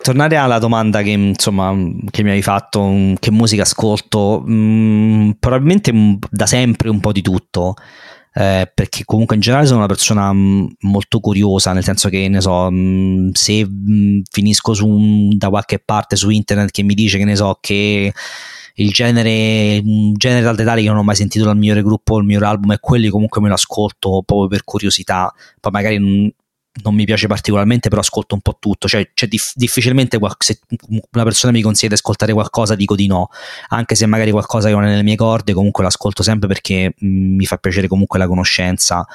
[0.00, 1.76] Tornare alla domanda che, insomma,
[2.10, 7.20] che mi hai fatto, che musica ascolto, mh, mm, probabilmente da sempre un po' di
[7.20, 7.74] tutto
[8.34, 12.40] eh, perché comunque in generale sono una persona mm, molto curiosa, nel senso che ne
[12.40, 17.24] so, mm, se mm, finisco su, da qualche parte su internet che mi dice che
[17.24, 18.12] ne so che
[18.76, 22.24] il genere, un genere tal detali che non ho mai sentito dal migliore gruppo, il
[22.24, 26.34] migliore album e quelli comunque me lo ascolto proprio per curiosità, poi magari
[26.82, 28.88] non mi piace particolarmente, però ascolto un po' tutto.
[28.88, 30.60] Cioè, cioè dif- difficilmente se
[31.12, 33.28] una persona mi consiglia di ascoltare qualcosa, dico di no,
[33.68, 37.06] anche se magari qualcosa che non è nelle mie corde, comunque l'ascolto sempre perché mh,
[37.06, 39.06] mm, mi fa piacere comunque la conoscenza.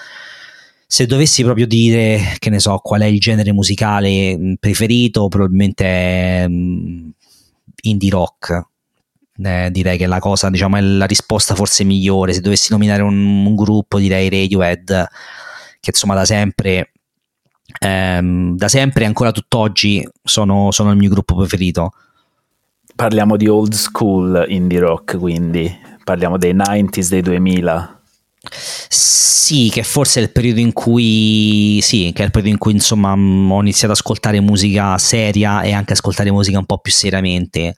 [0.89, 5.85] Se dovessi proprio dire, che ne so, qual è il genere musicale mm, preferito, probabilmente
[5.85, 7.09] è mh, mm,
[7.81, 8.65] indie rock
[9.43, 12.33] eh, direi che la cosa, diciamo, è la risposta forse migliore.
[12.33, 15.07] Se dovessi nominare un, un gruppo, direi Radiohead,
[15.79, 16.91] che insomma da sempre,
[17.79, 21.91] ehm, da sempre e ancora tutt'oggi sono, sono il mio gruppo preferito.
[22.95, 25.71] Parliamo di old school indie rock, quindi
[26.03, 28.01] parliamo dei 90s, dei 2000.
[28.49, 32.71] Sì, che forse è il periodo in cui sì, che è il periodo in cui
[32.71, 37.75] insomma ho iniziato ad ascoltare musica seria e anche ascoltare musica un po' più seriamente.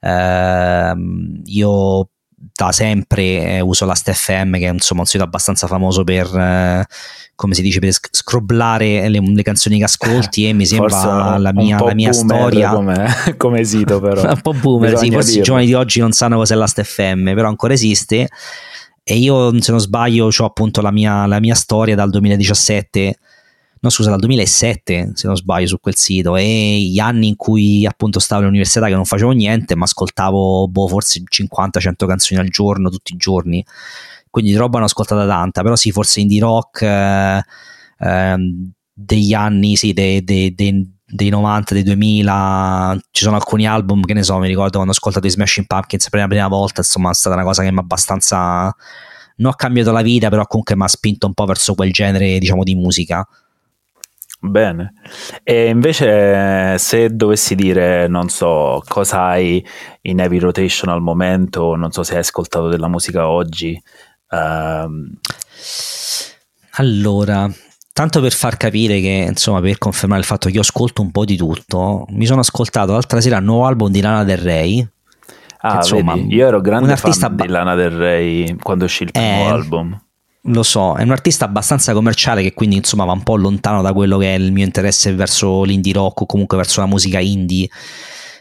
[0.00, 2.08] Uh, io
[2.38, 6.86] da sempre eh, uso l'AstFM che è insomma un sito abbastanza famoso per eh,
[7.34, 11.80] come si dice per scroblare le, le, canzoni che ascolti e mi sembra la mia,
[11.80, 12.70] la mia storia.
[12.70, 14.22] come, come sito però.
[14.28, 15.40] Un po' boomer sì, forse dirlo.
[15.40, 18.28] i giovani di oggi non sanno cos'è l'AstFM però ancora esiste.
[19.04, 23.16] E io se non sbaglio ho appunto la mia, la mia storia dal 2017
[23.80, 26.36] no scusa dal 2007 se non sbaglio su quel sito.
[26.36, 30.88] E gli anni in cui appunto stavo all'università che non facevo niente ma ascoltavo boh,
[30.88, 33.64] forse 50-100 canzoni al giorno tutti i giorni.
[34.30, 37.42] Quindi di roba ne ho ascoltata tanta però sì forse indie rock eh,
[37.98, 38.36] eh,
[38.92, 44.14] degli anni sì dei, dei, dei, dei 90, dei 2000 ci sono alcuni album che
[44.14, 47.10] ne so mi ricordo quando ho ascoltato i Smashing Pumpkins per la prima volta insomma
[47.10, 48.74] è stata una cosa che mi ha abbastanza
[49.36, 52.38] non ha cambiato la vita però comunque mi ha spinto un po' verso quel genere
[52.38, 53.26] diciamo di musica
[54.40, 54.92] Bene.
[55.42, 59.64] E invece se dovessi dire, non so, cosa hai
[60.02, 63.80] in heavy rotation al momento, non so se hai ascoltato della musica oggi.
[64.30, 65.10] Um...
[66.72, 67.50] Allora,
[67.92, 71.24] tanto per far capire che, insomma, per confermare il fatto che io ascolto un po'
[71.24, 74.88] di tutto, mi sono ascoltato l'altra sera il nuovo album di Lana Del Rey.
[75.60, 79.10] Ah, insomma, vedi, io ero grande fan ba- di Lana Del Rey quando uscì il
[79.10, 80.00] primo eh, album
[80.42, 83.92] lo so, è un artista abbastanza commerciale che quindi insomma va un po' lontano da
[83.92, 87.68] quello che è il mio interesse verso l'indie rock o comunque verso la musica indie.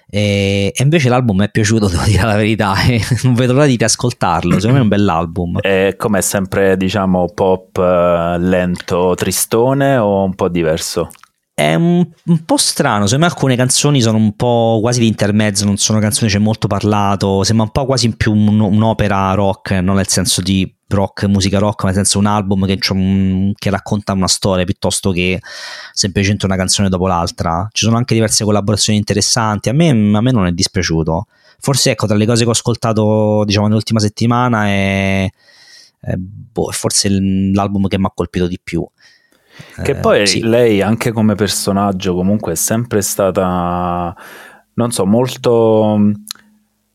[0.09, 3.65] E, e invece l'album mi è piaciuto, devo dire la verità, e non vedo l'ora
[3.65, 4.59] di riascoltarlo.
[4.59, 5.57] Secondo me è un bell'album.
[5.61, 11.09] E come sempre, diciamo, pop uh, lento, tristone o un po' diverso?
[11.59, 15.65] È un, un, po' strano, secondo me alcune canzoni sono un po' quasi di intermezzo,
[15.65, 19.95] non sono canzoni c'è molto parlato, sembra un po' quasi più un, un'opera rock, non
[19.95, 24.27] nel senso di rock, musica rock, ma nel senso un album che, che, racconta una
[24.27, 25.41] storia piuttosto che
[25.93, 27.67] semplicemente una canzone dopo l'altra.
[27.71, 31.25] Ci sono anche diverse collaborazioni interessanti, a me, a me non è dispiaciuto.
[31.59, 35.27] Forse ecco, tra le cose che ho ascoltato diciamo nell'ultima settimana è,
[36.01, 38.87] è boh, forse l'album che mi ha colpito di più.
[39.81, 40.41] Che eh, poi sì.
[40.41, 44.15] lei anche come personaggio comunque è sempre stata,
[44.73, 46.11] non so, molto...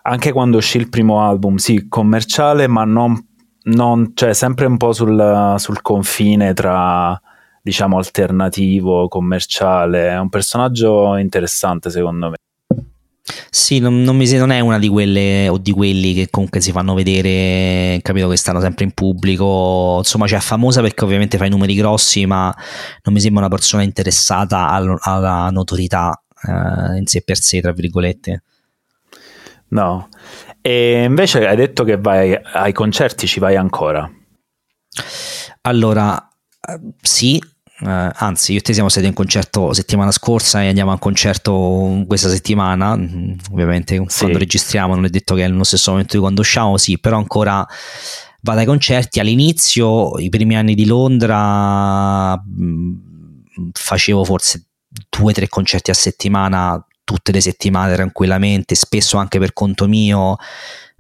[0.05, 3.17] Anche quando uscì il primo album, sì, commerciale, ma non,
[3.65, 7.21] non cioè sempre un po' sul, sul confine tra
[7.63, 12.35] diciamo alternativo, commerciale, è un personaggio interessante secondo me.
[13.51, 16.73] Sì, non, non, mi, non, è una di quelle o di quelli che comunque si
[16.73, 21.47] fanno vedere, capito che stanno sempre in pubblico, insomma, cioè è famosa perché ovviamente fa
[21.47, 22.55] i numeri grossi, ma
[23.05, 27.73] non mi sembra una persona interessata al, alla notorietà eh, in sé per sé, tra
[27.73, 28.43] virgolette.
[29.69, 30.09] No,
[30.61, 34.11] e invece hai detto che vai ai concerti, ci vai ancora?
[35.63, 36.29] Allora,
[36.69, 37.43] eh, sì,
[37.83, 41.01] Uh, anzi, io e te siamo stati in concerto settimana scorsa e andiamo a un
[41.01, 42.97] concerto questa settimana.
[42.97, 44.19] Mm, ovviamente, sì.
[44.21, 47.17] quando registriamo, non è detto che è nello stesso momento di quando usciamo, sì, però
[47.17, 47.67] ancora
[48.43, 49.19] vado ai concerti.
[49.19, 54.67] All'inizio, i primi anni di Londra, mh, mm, facevo forse
[55.09, 60.37] due o tre concerti a settimana, tutte le settimane tranquillamente, spesso anche per conto mio,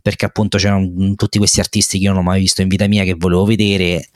[0.02, 3.04] perché appunto c'erano tutti questi artisti che io non ho mai visto in vita mia
[3.04, 4.08] che volevo vedere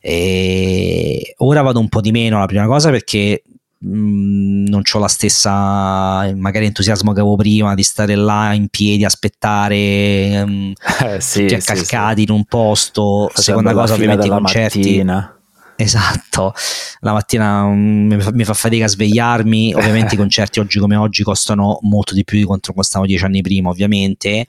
[0.00, 3.42] e ora vado un po' di meno la prima cosa perché
[3.78, 8.68] mh, mm, non ho la stessa magari entusiasmo che avevo prima di stare là in
[8.68, 10.72] piedi aspettare mh, mm,
[11.04, 12.32] eh, sì, tutti accalcati sì, sì.
[12.32, 13.28] in un posto.
[13.28, 14.78] Facendo seconda cosa ovviamente i concerti.
[14.78, 15.34] mattina.
[15.76, 16.52] Esatto,
[17.00, 20.96] la mattina um, mi, fa, mi, fa, fatica a svegliarmi, ovviamente i concerti oggi come
[20.96, 24.46] oggi costano molto di più di quanto costavano dieci anni prima ovviamente.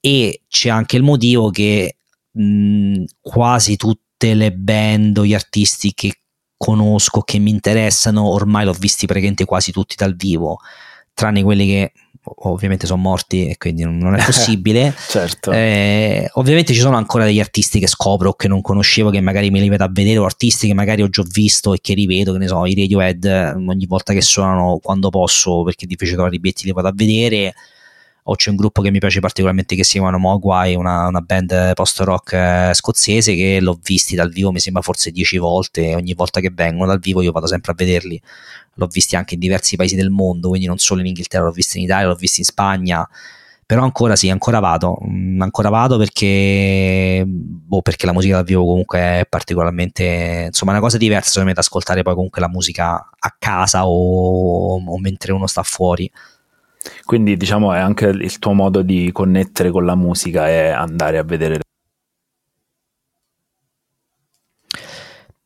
[0.00, 1.96] E c'è anche il motivo che
[2.32, 6.12] mh, quasi tutti tutte le band o gli artisti che
[6.56, 10.58] conosco, che mi interessano, ormai l'ho visti praticamente quasi tutti dal vivo,
[11.14, 11.92] tranne quelli che
[12.40, 14.92] ovviamente sono morti e quindi non è possibile.
[15.08, 15.52] certo.
[15.52, 19.50] Eh, ovviamente ci sono ancora degli artisti che scopro o che non conoscevo, che magari
[19.50, 22.32] me li vedo a vedere, o artisti che magari ho già visto e che rivedo,
[22.32, 26.34] che ne so, i Radiohead ogni volta che suonano quando posso, perché è difficile trovare
[26.34, 27.54] i biglietti li vado a vedere
[28.30, 31.72] o c'è un gruppo che mi piace particolarmente che si chiamano Mogwai, una, una band
[31.72, 36.40] post-rock eh, scozzese che l'ho visti dal vivo mi sembra forse dieci volte ogni volta
[36.40, 38.20] che vengono dal vivo io vado sempre a vederli
[38.74, 41.78] l'ho visti anche in diversi paesi del mondo quindi non solo in Inghilterra, l'ho visto
[41.78, 43.08] in Italia, l'ho visto in Spagna
[43.68, 48.64] però ancora sì, ancora vado, mm, ancora vado perché, boh, perché la musica dal vivo
[48.64, 52.94] comunque è particolarmente, insomma, una cosa diversa secondo me da ascoltare poi comunque la musica
[52.94, 56.10] a casa o, o mentre uno sta fuori.
[57.04, 61.22] Quindi diciamo è anche il tuo modo di connettere con la musica è andare a
[61.22, 61.60] vedere.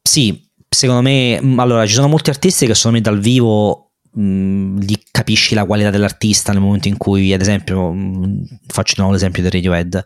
[0.02, 4.22] Sì, secondo me, mm, allora ci sono molti artisti che secondo me dal vivo mh,
[4.22, 4.78] mm,
[5.10, 9.42] capisci la qualità dell'artista nel momento in cui, ad esempio, mh, mm, faccio di l'esempio
[9.42, 10.04] del Radiohead,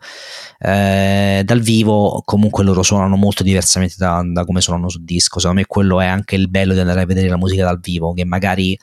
[0.59, 5.61] eh, dal vivo comunque loro suonano molto diversamente da, da come suonano su disco, secondo
[5.61, 8.25] me quello è anche il bello di andare a vedere la musica dal vivo, che
[8.25, 8.77] magari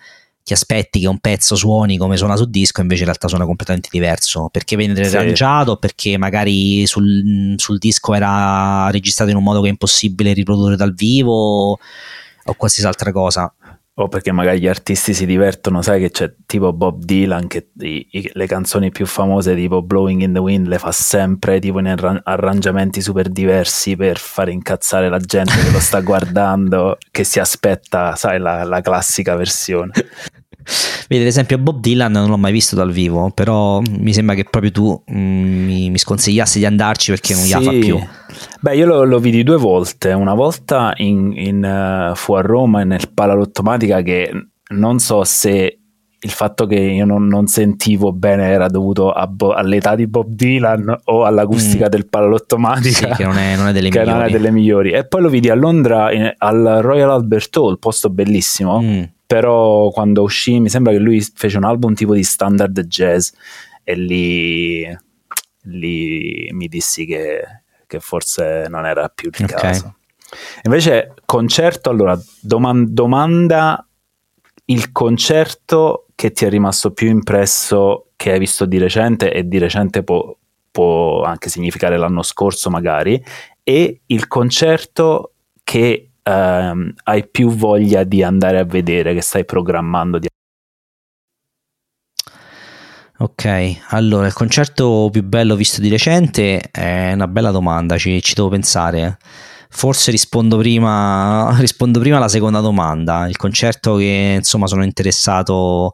[0.44, 3.88] ti aspetti che un pezzo suoni come suona su disco, invece in realtà suona completamente
[3.90, 5.78] diverso, perché viene riarrangiato, sì.
[5.80, 10.92] perché magari sul, sul, disco era registrato in un modo che è impossibile riprodurre dal
[10.92, 13.50] vivo o qualsiasi altra cosa.
[13.96, 18.04] O perché magari gli artisti si divertono, sai che c'è tipo Bob Dylan che i,
[18.10, 21.86] i, le canzoni più famose tipo Blowing in the Wind le fa sempre tipo in
[21.86, 27.38] arran- arrangiamenti super diversi per fare incazzare la gente che lo sta guardando, che si
[27.38, 29.92] aspetta, sai, la, la classica versione.
[31.08, 34.44] Vedi, ad esempio, Bob Dylan non l'ho mai visto dal vivo, però mi sembra che
[34.44, 37.52] proprio tu mm, mi, mi, sconsigliassi di andarci perché non sì.
[37.52, 37.98] fa più.
[38.60, 42.84] Beh, io lo, lo, vidi due volte, una volta in, in, uh, fu a Roma
[42.84, 44.30] nel Palalottomatica che
[44.70, 45.78] non so se
[46.24, 51.00] il fatto che io non, non sentivo bene era dovuto Bo- all'età di Bob Dylan
[51.04, 51.90] o all'acustica mm.
[51.90, 54.92] del Palalottomatica, sì, che non è, non è, delle che non è delle migliori.
[54.92, 58.80] E poi lo vidi a Londra in, al Royal Albert Hall, posto bellissimo.
[58.80, 59.02] Mm
[59.34, 63.32] però quando uscì mi sembra che lui fece un album tipo di standard jazz
[63.82, 64.86] e lì,
[65.62, 67.42] lì mi dissi che,
[67.84, 69.60] che, forse non era più il okay.
[69.60, 69.96] caso.
[70.62, 73.84] Invece concerto, allora doman- domanda
[74.66, 79.58] il concerto che ti è rimasto più impresso che hai visto di recente e di
[79.58, 80.32] recente può,
[80.70, 83.20] può anche significare l'anno scorso magari
[83.64, 85.32] e il concerto
[85.64, 90.28] che ehm, hai più voglia di andare a vedere, che stai programmando di
[93.16, 98.34] Ok, allora il concerto più bello visto di recente è una bella domanda, ci, ci
[98.34, 99.18] devo pensare.
[99.70, 103.28] Forse rispondo prima, rispondo prima alla seconda domanda.
[103.28, 105.92] Il concerto che insomma sono interessato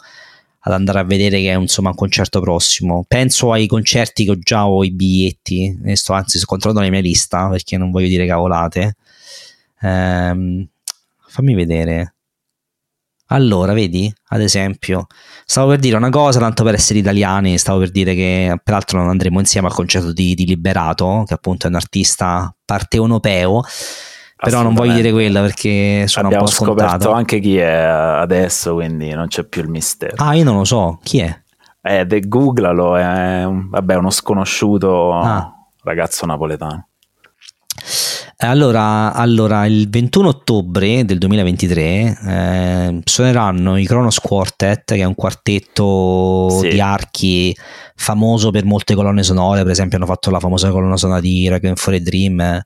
[0.61, 3.05] ad andare a vedere che è insomma un concerto prossimo.
[3.07, 7.03] Penso ai concerti che ho già ho i biglietti, sto anzi sto controllando la mia
[7.03, 8.97] lista perché non voglio dire cavolate.
[9.81, 10.68] Ehm,
[11.26, 12.14] fammi vedere.
[13.33, 15.07] Allora, vedi, ad esempio,
[15.45, 19.09] stavo per dire una cosa, tanto per essere italiani, stavo per dire che peraltro non
[19.09, 23.62] andremo insieme al concerto di, di Liberato, che appunto è un artista parteonopeo,
[24.37, 26.89] però non voglio dire quella perché sono Abbiamo un po' scontato.
[26.89, 30.14] scoperto anche chi è adesso, quindi non c'è più il mistero.
[30.16, 31.43] Ah, io non lo so, chi è?
[31.83, 35.53] Eh, de googlalo, è vabbè, uno sconosciuto ah.
[35.85, 36.89] ragazzo napoletano.
[38.43, 41.82] Allora, allora, il 21 ottobre del 2023
[42.26, 46.68] eh, suoneranno i Kronos Quartet, che è un quartetto sì.
[46.68, 47.55] di archi
[47.95, 51.74] famoso per molte colonne sonore, per esempio hanno fatto la famosa colonna sonora di Requiem
[51.74, 52.62] for a Dream,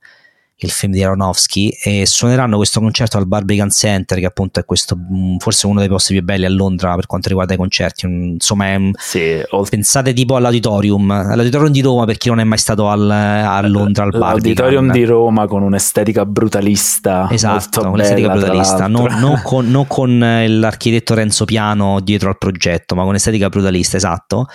[0.64, 4.96] il film di Aronofsky e suoneranno questo concerto al Barbican Center che appunto è questo
[4.96, 8.06] mm, forse uno dei posti più belli a Londra per quanto riguarda i concerti.
[8.06, 12.88] Insomma è, sì, pensate tipo all'auditorium all'auditorium di Roma per chi non è mai stato
[12.88, 14.30] al, a Londra al Barbican.
[14.30, 18.86] L'auditorium di Roma con un'estetica brutalista esatto un'estetica brutalista.
[18.86, 23.96] Non, non, con, non con l'architetto Renzo Piano dietro al progetto ma con estetica brutalista
[23.96, 24.46] esatto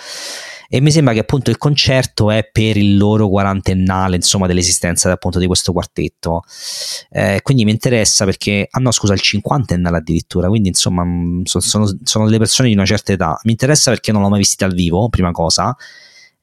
[0.72, 5.40] e mi sembra che appunto il concerto è per il loro quarantennale insomma dell'esistenza appunto
[5.40, 6.44] di questo quartetto.
[7.10, 11.92] Eh, quindi mi interessa perché ah no scusa il cinquantennale addirittura quindi insomma mm, sono,
[12.04, 13.40] sono delle persone di una certa età.
[13.42, 15.76] Mi interessa perché non l'ho mai vista dal vivo prima cosa.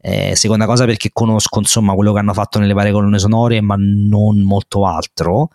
[0.01, 3.75] Eh, seconda cosa perché conosco insomma quello che hanno fatto nelle varie colonne sonore ma
[3.78, 5.51] non molto altro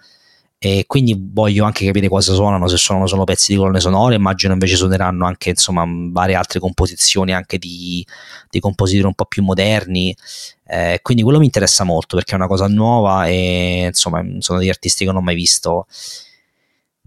[0.65, 4.53] e quindi voglio anche capire cosa suonano, se suonano solo pezzi di colonne sonore, immagino
[4.53, 8.07] invece suoneranno anche insomma varie altre composizioni anche di,
[8.49, 10.17] di compositori un po' più moderni,
[10.67, 14.69] eh, quindi quello mi interessa molto perché è una cosa nuova e insomma sono degli
[14.69, 15.87] artisti che non ho mai visto.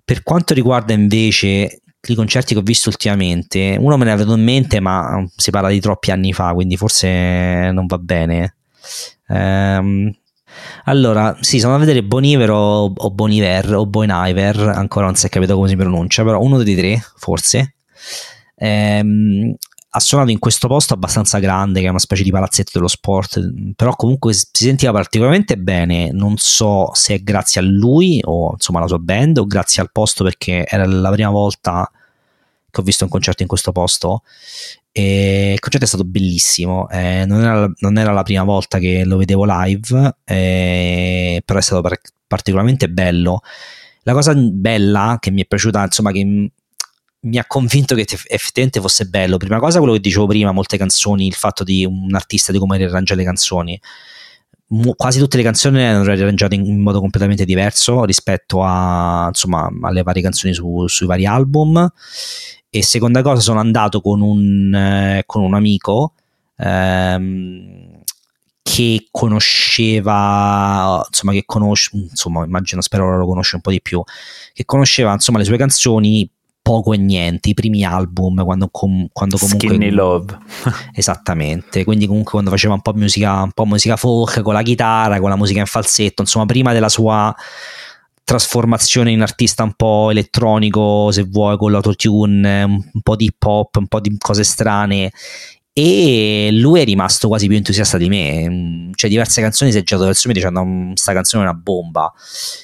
[0.04, 4.44] Per quanto riguarda invece i concerti che ho visto ultimamente, uno me ne avevo in
[4.44, 8.56] mente ma si parla di troppi anni fa, quindi forse non va bene.
[9.30, 10.14] Ehm,
[10.86, 12.56] allora, sì, sono a vedere Bonivero
[12.96, 16.76] o Boniver o Boniver, ancora non si è capito come si pronuncia, però uno dei
[16.76, 17.76] tre, forse.
[18.56, 19.56] Ehm,
[19.96, 23.40] ha suonato in questo posto abbastanza grande, che è una specie di palazzetto dello sport,
[23.76, 26.12] però comunque si sentiva particolarmente bene.
[26.12, 29.92] Non so se è grazie a lui o insomma alla sua band o grazie al
[29.94, 31.90] posto perché era la prima volta
[32.76, 34.24] che ho visto un concerto in questo posto
[34.98, 39.04] e il concerto è stato bellissimo, eh, non, era, non, era, la prima volta che
[39.04, 43.42] lo vedevo live, eh, però è stato par- particolarmente bello.
[44.04, 49.04] La cosa bella che mi è piaciuta, insomma, che mi ha convinto che effettivamente fosse
[49.08, 49.36] bello.
[49.36, 52.78] Prima cosa, quello che dicevo prima, molte canzoni, il fatto di un artista di come
[52.78, 53.78] riarrangia le canzoni.
[54.96, 60.04] quasi tutte le canzoni erano riarrangiate in, in, modo completamente diverso rispetto a, insomma, alle
[60.04, 61.92] varie canzoni su, sui vari album
[62.78, 66.12] e seconda cosa, sono andato con un, eh, con un amico
[66.58, 68.02] ehm,
[68.62, 74.04] che conosceva, insomma, che conosce, insomma, immagino, spero ora lo conosce un po' di più,
[74.52, 76.30] che conosceva, insomma, le sue canzoni
[76.62, 79.70] poco e niente, i primi album, quando, com, quando comunque...
[79.70, 80.38] Skinny Love.
[80.92, 85.22] esattamente, quindi comunque quando faceva un po' musica, un po' musica folk, con la chitarra,
[85.22, 87.34] con la musica in falsetto, insomma, prima della sua
[88.26, 93.78] trasformazione in artista un po' elettronico, se vuoi, con l'autotune, un po' di hip hop,
[93.78, 95.12] un po' di cose strane.
[95.72, 98.92] E lui è rimasto quasi più entusiasta di me.
[98.96, 102.12] Cioè, diverse canzoni si è girato verso me dicendo: Questa canzone è una bomba.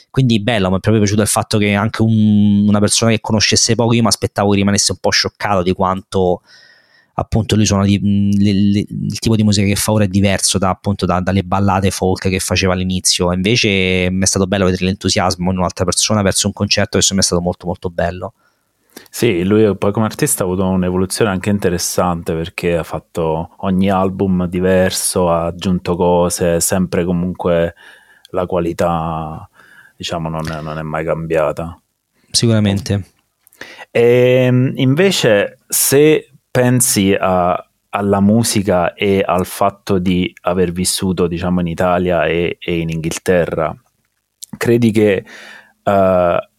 [0.10, 3.76] Quindi bello, mi è proprio piaciuto il fatto che anche un, una persona che conoscesse
[3.76, 6.42] poco, io mi aspettavo che rimanesse un po' scioccato di quanto
[7.22, 8.00] appunto lui suona di,
[8.38, 11.44] le, le, il tipo di musica che fa ora è diverso da, appunto da, dalle
[11.44, 16.22] ballate folk che faceva all'inizio invece mi è stato bello vedere l'entusiasmo in un'altra persona
[16.22, 18.34] verso un concerto che me è stato molto molto bello
[19.10, 24.48] sì, lui poi come artista ha avuto un'evoluzione anche interessante perché ha fatto ogni album
[24.48, 27.76] diverso, ha aggiunto cose, sempre comunque
[28.32, 29.50] la qualità
[29.96, 31.80] diciamo non è, non è mai cambiata.
[32.32, 33.12] Sicuramente.
[33.92, 41.62] E ehm, invece se pensi a, alla musica e al fatto di aver vissuto diciamo
[41.62, 43.76] in Italia e, e in Inghilterra,
[44.58, 45.24] credi che
[45.84, 46.50] uh,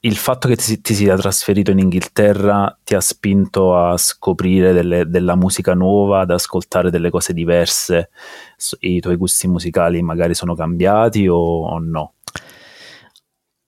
[0.00, 5.06] il fatto che ti, ti, sia trasferito in Inghilterra ti ha spinto a scoprire delle,
[5.06, 8.10] della musica nuova, ad ascoltare delle cose diverse?
[8.80, 12.15] I tuoi gusti musicali magari sono cambiati o, o no?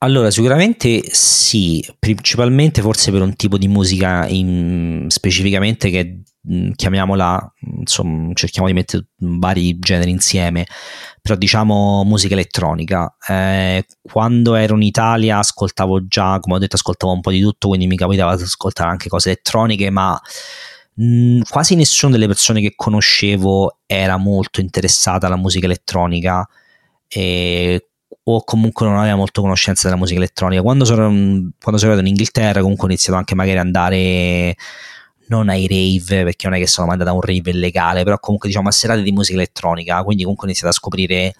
[0.01, 7.53] Allora, sicuramente sì, principalmente forse per un tipo di musica in, specificamente che mh, chiamiamola,
[7.78, 10.66] insomma, cerchiamo di mettere vari generi insieme,
[11.20, 13.12] però diciamo musica elettronica.
[13.26, 17.66] Eh, quando ero in Italia ascoltavo già, come ho detto, ascoltavo un po' di tutto,
[17.66, 20.16] quindi mi capitava di ascoltare anche cose elettroniche, ma
[20.94, 26.46] mh, quasi nessuna delle persone che conoscevo era molto interessata alla musica elettronica.
[27.11, 27.88] E
[28.30, 30.60] o comunque non aveva molto conoscenza della musica elettronica.
[30.60, 34.54] Quando sono, quando sono arrivato in Inghilterra, comunque ho iniziato anche magari ad andare
[35.28, 38.18] non ai rave, perché non è che sono mai andato a un rave illegale, però
[38.18, 41.34] comunque diciamo a serate di musica elettronica, quindi comunque ho iniziato a scoprire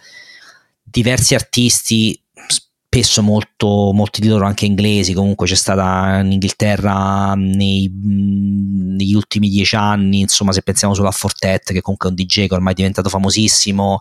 [0.82, 7.91] diversi artisti, spesso molto, molti di loro anche inglesi, comunque c'è stata in Inghilterra nei,
[8.03, 12.47] negli ultimi dieci anni, insomma se pensiamo solo a Fortet, che comunque è un DJ
[12.47, 13.99] che ormai è diventato famosissimo,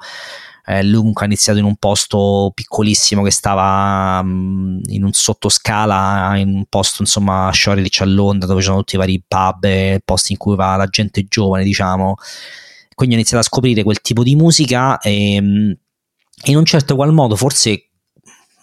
[0.69, 6.49] eh, comunque ha iniziato in un posto piccolissimo che stava um, in un sottoscala, in
[6.49, 10.37] un posto insomma a Shoreditch a Londra dove c'erano tutti i vari pub, posti in
[10.37, 12.15] cui va la gente giovane diciamo.
[12.93, 15.73] Quindi ho iniziato a scoprire quel tipo di musica e um,
[16.43, 17.83] in un certo qual modo forse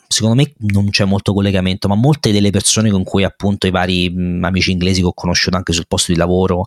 [0.06, 4.12] secondo me non c'è molto collegamento, ma molte delle persone con cui appunto i vari
[4.14, 6.66] um, amici inglesi che ho conosciuto anche sul posto di lavoro,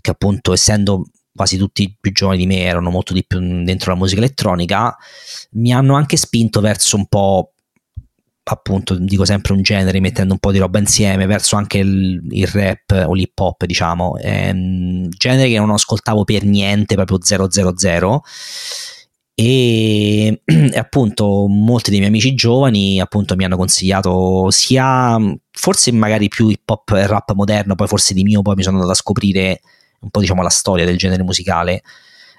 [0.00, 1.04] che appunto essendo
[1.34, 4.96] quasi tutti più giovani di me erano molto di più dentro la musica elettronica,
[5.52, 7.52] mi hanno anche spinto verso un po'
[8.44, 12.46] appunto dico sempre un genere mettendo un po' di roba insieme verso anche il, il
[12.48, 14.16] rap o l'hip hop diciamo.
[14.18, 18.22] Ehm, genere che non ascoltavo per niente proprio 000
[19.34, 25.18] e, e appunto molti dei miei amici giovani appunto mi hanno consigliato sia
[25.50, 28.76] forse magari più hip hop e rap moderno poi forse di mio poi mi sono
[28.76, 29.60] andato a scoprire
[30.02, 31.82] un po' diciamo la storia del genere musicale.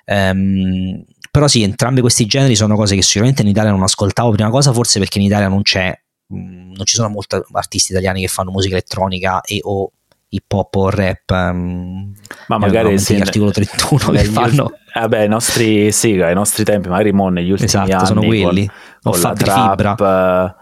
[0.05, 4.31] Um, però sì, entrambi questi generi sono cose che sicuramente in Italia non ascoltavo.
[4.31, 5.91] Prima cosa, forse perché in Italia non c'è,
[6.33, 9.91] mm, non ci sono molti artisti italiani che fanno musica elettronica e o
[10.29, 11.29] hip hop o rap.
[11.29, 12.13] Um,
[12.47, 14.73] ma magari sì, l'articolo 31 che fanno.
[14.93, 18.05] Vabbè, i nostri, sì, ai nostri tempi, magari mo negli ultimi esatto, anni.
[18.05, 18.69] sono quelli.
[19.01, 20.55] Con, con la trap, fibra.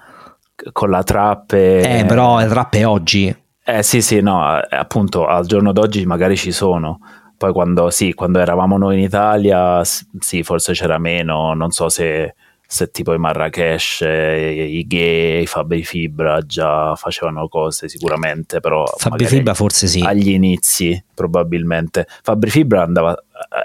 [0.72, 1.52] con la trap.
[1.54, 1.99] E...
[1.99, 3.41] Eh, però la trap è oggi.
[3.74, 6.99] Eh sì, sì, no, eh, appunto al giorno d'oggi magari ci sono.
[7.38, 12.36] Poi quando, sì, quando eravamo noi in Italia, sì, forse c'era meno, non so se,
[12.67, 18.84] se tipo i Marrakesh, i Gay, i Fabri Fibra già facevano cose sicuramente, però...
[18.97, 20.01] Fabri Fibra forse sì.
[20.01, 22.05] Agli inizi, probabilmente.
[22.22, 23.17] Fabri Fibra andava,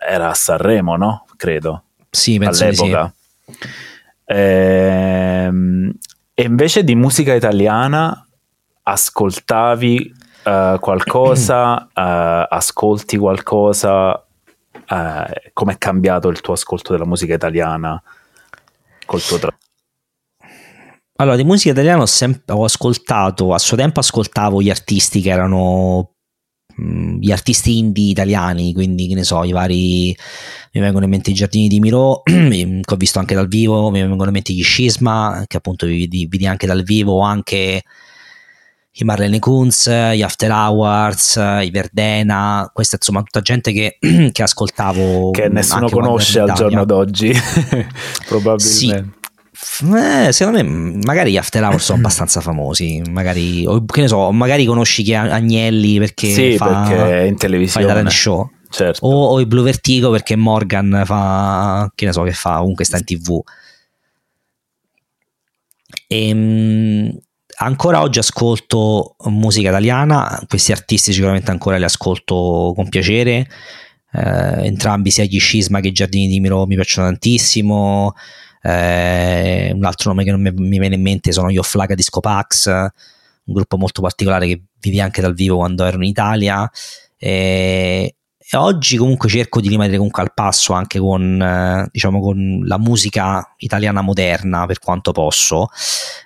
[0.09, 1.27] era a Sanremo, no?
[1.37, 1.83] Credo.
[2.09, 3.13] Sì, penso all'epoca.
[3.45, 3.59] Sì.
[4.27, 5.93] Ehm,
[6.33, 8.26] e invece di musica italiana
[8.89, 10.15] ascoltavi
[10.45, 18.01] uh, qualcosa, uh, ascolti qualcosa, uh, com'è cambiato il tuo ascolto della musica italiana
[19.05, 19.57] col tuo tra-
[21.19, 25.31] allora, di musica italiana ho, sempre, ho ascoltato, a suo tempo ascoltavo gli artisti che
[25.31, 26.17] erano
[26.77, 30.15] mh, gli artisti indie italiani, quindi che ne so, i vari
[30.73, 34.01] mi vengono in mente i giardini di Miro, che ho visto anche dal vivo, mi
[34.01, 37.83] vengono in mente gli Scisma, che appunto vidi, vidi anche dal vivo, o anche
[38.99, 43.99] i Marlene Kunz, gli After Hours, i Verdena, questa insomma tutta gente che,
[44.33, 45.33] che ascoltavo.
[45.33, 47.33] Che nessuno conosce al giorno d'oggi,
[48.27, 48.59] probabilmente.
[48.59, 49.15] Sì.
[49.95, 54.31] Eh, secondo me magari gli After Hours sono abbastanza famosi magari, o, che ne so,
[54.31, 59.07] magari conosci chi Agnelli perché, sì, fa, perché è in televisione fa show certo.
[59.07, 62.99] o, o, il Blue Vertigo perché Morgan fa che ne so che fa comunque sta
[62.99, 63.43] in tv
[66.07, 67.19] e, ehm,
[67.59, 73.49] ancora oggi ascolto musica italiana, questi artisti sicuramente ancora li ascolto con piacere,
[74.13, 78.15] eh, entrambi sia gli Scisma che i Giardini di Miro mi piacciono tantissimo,
[78.63, 82.21] eh, un altro nome che non mi, mi, viene in mente sono gli Offlaga Disco
[82.21, 86.69] Pax, un gruppo molto particolare che vivi anche dal vivo quando ero in Italia.
[87.17, 88.15] Eh,
[88.53, 93.55] oggi comunque cerco di rimanere comunque al passo anche con, eh, diciamo, con la musica
[93.59, 95.69] italiana moderna per quanto posso.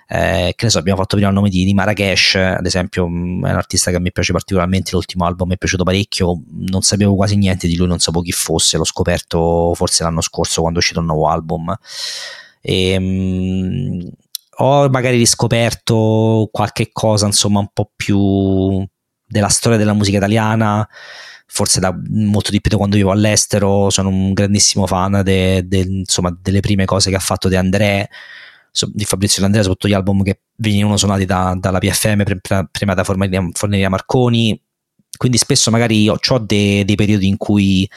[0.07, 3.45] Eh, che ne so, abbiamo fatto prima il nome di, di Marrakesh, ad esempio, mm,
[3.45, 7.15] è un artista che mi piace particolarmente, l'ultimo album mi è piaciuto parecchio, non sapevo
[7.15, 10.81] quasi niente di lui, non sapevo chi fosse, l'ho scoperto forse l'anno scorso quando è
[10.81, 11.75] uscito un nuovo album.
[12.61, 14.09] E, um,
[14.57, 18.85] ho magari riscoperto qualche cosa, insomma, un po' più
[19.25, 20.87] della storia della musica italiana
[21.53, 25.79] forse da molto di più da quando vivo all'estero, sono un grandissimo fan de, de,
[25.79, 28.09] insomma, delle prime cose che ha fatto De André,
[28.93, 32.23] di Fabrizio De André, soprattutto gli album che venivano suonati da, dalla PFM
[32.71, 34.57] prima da Forneria Marconi,
[35.21, 37.87] quindi spesso magari ho, ho dei, dei, periodi in cui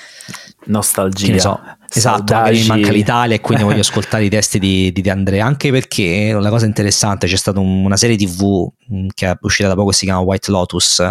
[0.67, 1.39] nostalgia.
[1.39, 1.59] so,
[1.89, 5.41] esatto magari mi manca l'Italia e quindi voglio ascoltare i testi di, di De André.
[5.41, 8.69] Anche perché la cosa interessante c'è stata un, una serie tv
[9.15, 11.03] che è uscita da poco si chiama White Lotus.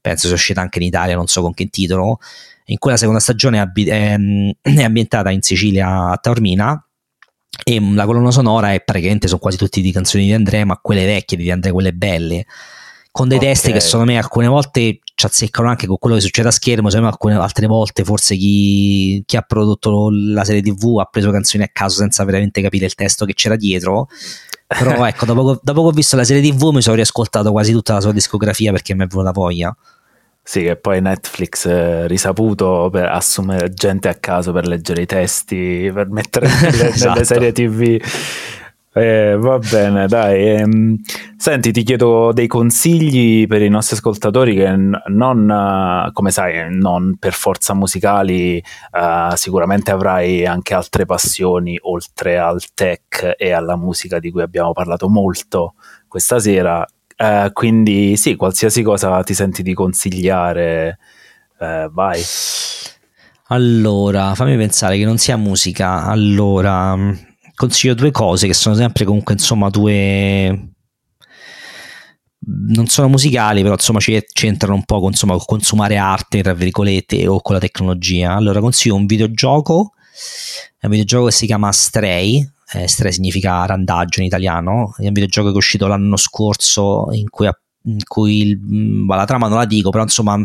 [0.00, 2.20] Penso sia uscita anche in Italia, non so con che titolo,
[2.64, 4.16] in cui la seconda stagione è, è,
[4.62, 6.82] è ambientata in Sicilia a Taormina
[7.62, 11.04] e la colonna sonora è praticamente sono quasi tutte di canzoni di Andrea, ma quelle
[11.04, 12.46] vecchie di Andrea, quelle belle
[13.12, 13.50] con dei okay.
[13.50, 16.88] testi che secondo me alcune volte ci azzeccano anche con quello che succede a schermo,
[16.88, 21.30] secondo me alcune altre volte forse chi, chi, ha prodotto la serie tv ha preso
[21.30, 24.08] canzoni a caso senza veramente capire il testo che c'era dietro.
[24.66, 27.94] Però ecco, dopo, dopo che ho visto la serie tv mi sono riascoltato quasi tutta
[27.94, 29.76] la sua discografia perché mi è venuta voglia.
[30.42, 35.90] Sì, che poi Netflix è risaputo per assumere gente a caso per leggere i testi,
[35.92, 37.12] per mettere nelle, esatto.
[37.12, 38.00] nelle serie tv
[38.92, 40.48] eh, va bene, dai.
[40.48, 40.96] Ehm,
[41.36, 44.74] senti, ti chiedo dei consigli per i nostri ascoltatori che
[45.06, 48.60] non, come sai, non per forza musicali,
[48.92, 54.72] uh, sicuramente avrai anche altre passioni oltre al tech e alla musica di cui abbiamo
[54.72, 55.74] parlato molto
[56.08, 56.84] questa sera.
[57.16, 60.98] Uh, quindi sì, qualsiasi cosa ti senti di consigliare,
[61.58, 62.20] uh, vai.
[63.52, 66.06] Allora, fammi pensare che non sia musica.
[66.06, 67.28] Allora
[67.60, 70.68] consiglio due cose che sono sempre comunque insomma due
[72.42, 77.42] non sono musicali, però insomma c'entrano un po' con insomma, consumare arte, tra virgolette, o
[77.42, 78.34] con la tecnologia.
[78.34, 79.92] Allora consiglio un videogioco,
[80.78, 85.12] è un videogioco che si chiama Stray, eh, Stray significa randaggio in italiano, è un
[85.12, 87.46] videogioco che è uscito l'anno scorso in cui,
[87.84, 90.42] in cui il, la trama non la dico, però insomma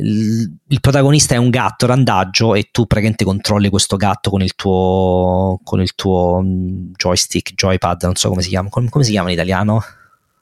[0.00, 5.60] il, protagonista è un gatto randaggio e tu praticamente controlli questo gatto con il tuo,
[5.64, 9.28] con il tuo mm, joystick, joypad, non so come si chiama, come, come si chiama
[9.28, 9.82] in italiano?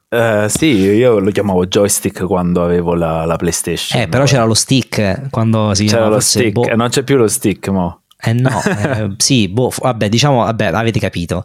[0.09, 4.01] Uh, sì, io lo chiamavo joystick quando avevo la, la PlayStation.
[4.01, 6.75] Eh, però c'era lo stick quando si C'era lo stick, boh.
[6.77, 8.03] non c'è più lo stick, mo.
[8.19, 11.45] Eh no, eh, sì, boh, vabbè, diciamo, vabbè, avete capito.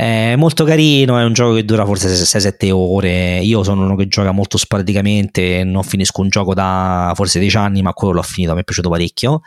[0.00, 3.40] È molto carino, è un gioco che dura forse 6-7 ore.
[3.40, 7.82] Io sono uno che gioca molto sporadicamente, non finisco un gioco da forse 10 anni,
[7.82, 9.42] ma quello l'ho finito, mi è piaciuto parecchio.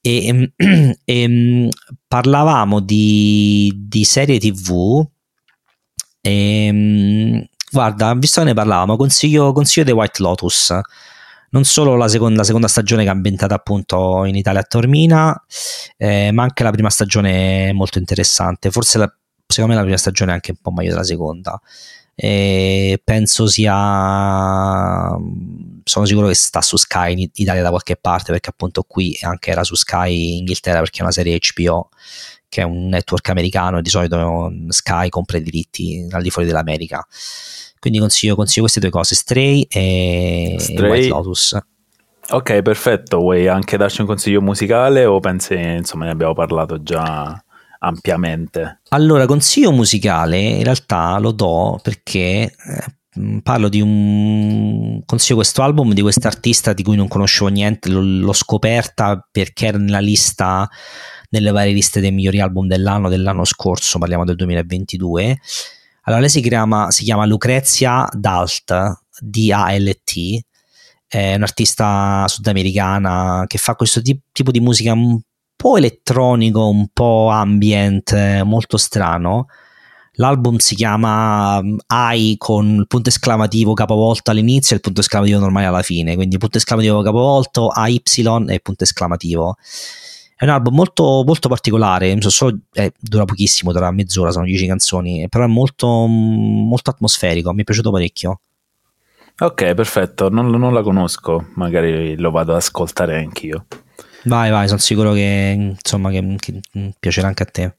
[0.00, 1.68] E, e, e ehm,
[2.08, 5.06] parlavamo di, di, serie tv.
[6.20, 10.80] E, ehm, guarda, visto che ne parlavamo, consiglio, consiglio The White Lotus
[11.50, 15.44] non solo la seconda, la seconda, stagione che è ambientata appunto in Italia a Tormina,
[15.98, 18.70] eh, ma anche la prima stagione molto interessante.
[18.70, 19.14] Forse la,
[19.52, 21.60] secondo me la prima stagione è anche un po' meglio della seconda.
[22.14, 25.16] E penso sia
[25.84, 29.50] sono sicuro che sta su Sky in Italia da qualche parte perché appunto qui anche
[29.50, 31.88] era su Sky Inghilterra perché è una serie HBO
[32.48, 36.46] che è un network americano e di solito Sky compra i diritti al di fuori
[36.46, 37.04] dell'America
[37.78, 40.90] quindi consiglio, consiglio queste due cose Stray e Stray.
[40.90, 41.58] White Lotus
[42.28, 47.42] ok perfetto vuoi anche darci un consiglio musicale o pensi insomma ne abbiamo parlato già
[47.84, 48.80] ampiamente.
[48.88, 55.92] Allora consiglio musicale in realtà lo do perché eh, parlo di un consiglio questo album
[55.92, 60.68] di quest'artista di cui non conoscevo niente l'ho, scoperta perché era nella lista
[61.30, 65.38] nelle varie liste dei migliori album dell'anno dell'anno scorso parliamo del 2022
[66.04, 68.74] allora, lei si chiama, si chiama Lucrezia Dalt,
[69.20, 70.40] D-A-L-T,
[71.06, 75.20] è un'artista sudamericana che fa questo tipo di musica un
[75.62, 79.46] po' elettronico, un po' ambient, molto strano.
[80.14, 85.38] L'album si chiama um, I con il punto esclamativo capovolto all'inizio e il punto esclamativo
[85.38, 88.02] normale alla fine, quindi punto esclamativo capovolto, AY
[88.48, 89.56] e punto esclamativo.
[90.34, 95.28] È un album molto, molto particolare, so, eh, dura pochissimo, dura mezz'ora, sono 10 canzoni,
[95.28, 98.40] però è molto, molto atmosferico, mi è piaciuto parecchio.
[99.38, 103.66] Ok, perfetto, non, non, la conosco, magari lo vado ad ascoltare anch'io.
[104.24, 106.60] Vai, vai, sono sicuro che, insomma, che, che
[106.98, 107.74] piacerà anche a te.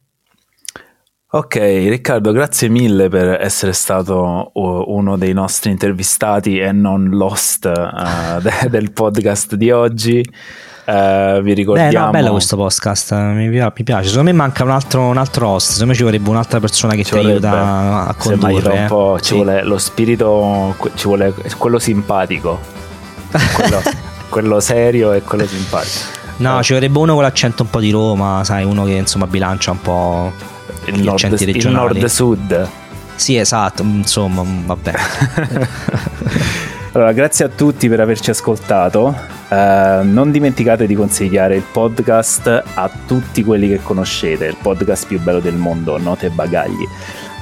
[1.36, 8.40] Ok, Riccardo, grazie mille per essere stato uno dei nostri intervistati e non lost uh,
[8.40, 10.24] de- del podcast di oggi.
[10.86, 11.90] Uh, vi ricordiamo.
[11.90, 14.10] Beh, no, bello questo podcast, mi, mi, piace.
[14.10, 15.72] Secondo me manca un altro, un altro host.
[15.72, 18.82] Secondo me ci vorrebbe un'altra persona che ci, ti aiuta a condurre.
[18.82, 19.30] Un po', sì.
[19.30, 22.60] Ci vuole lo spirito, ci vuole quello simpatico,
[23.56, 23.82] quello,
[24.30, 26.22] quello serio e quello simpatico.
[26.38, 26.64] No, eh.
[26.64, 29.82] ci vorrebbe uno con l'accento un po' di Roma, sai, uno che insomma bilancia un
[29.82, 30.32] po'
[30.86, 31.92] il gli nord, accenti regionali.
[31.92, 32.70] Il nord-sud.
[33.16, 34.94] Sì, esatto, insomma, vabbè.
[36.94, 39.16] allora, grazie a tutti per averci ascoltato.
[39.50, 45.20] Uh, non dimenticate di consigliare il podcast a tutti quelli che conoscete, il podcast più
[45.20, 46.88] bello del mondo, Note e Bagagli.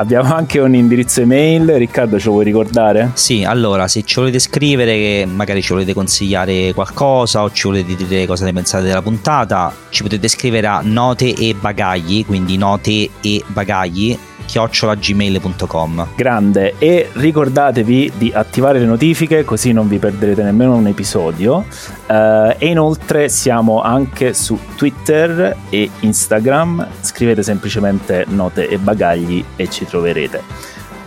[0.01, 3.11] Abbiamo anche un indirizzo email, Riccardo ce lo vuoi ricordare?
[3.13, 8.25] Sì, allora se ci volete scrivere, magari ci volete consigliare qualcosa o ci volete dire
[8.25, 13.43] cosa ne pensate della puntata, ci potete scrivere a note e bagagli, quindi note e
[13.45, 16.75] bagagli chiocciolagmail.com Grande.
[16.77, 21.65] E ricordatevi di attivare le notifiche così non vi perderete nemmeno un episodio.
[22.07, 26.87] Uh, e inoltre siamo anche su Twitter e Instagram.
[27.01, 30.41] Scrivete semplicemente note e bagagli e ci troverete.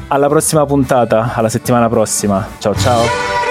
[0.08, 2.46] Alla prossima puntata alla settimana prossima.
[2.58, 3.43] Ciao ciao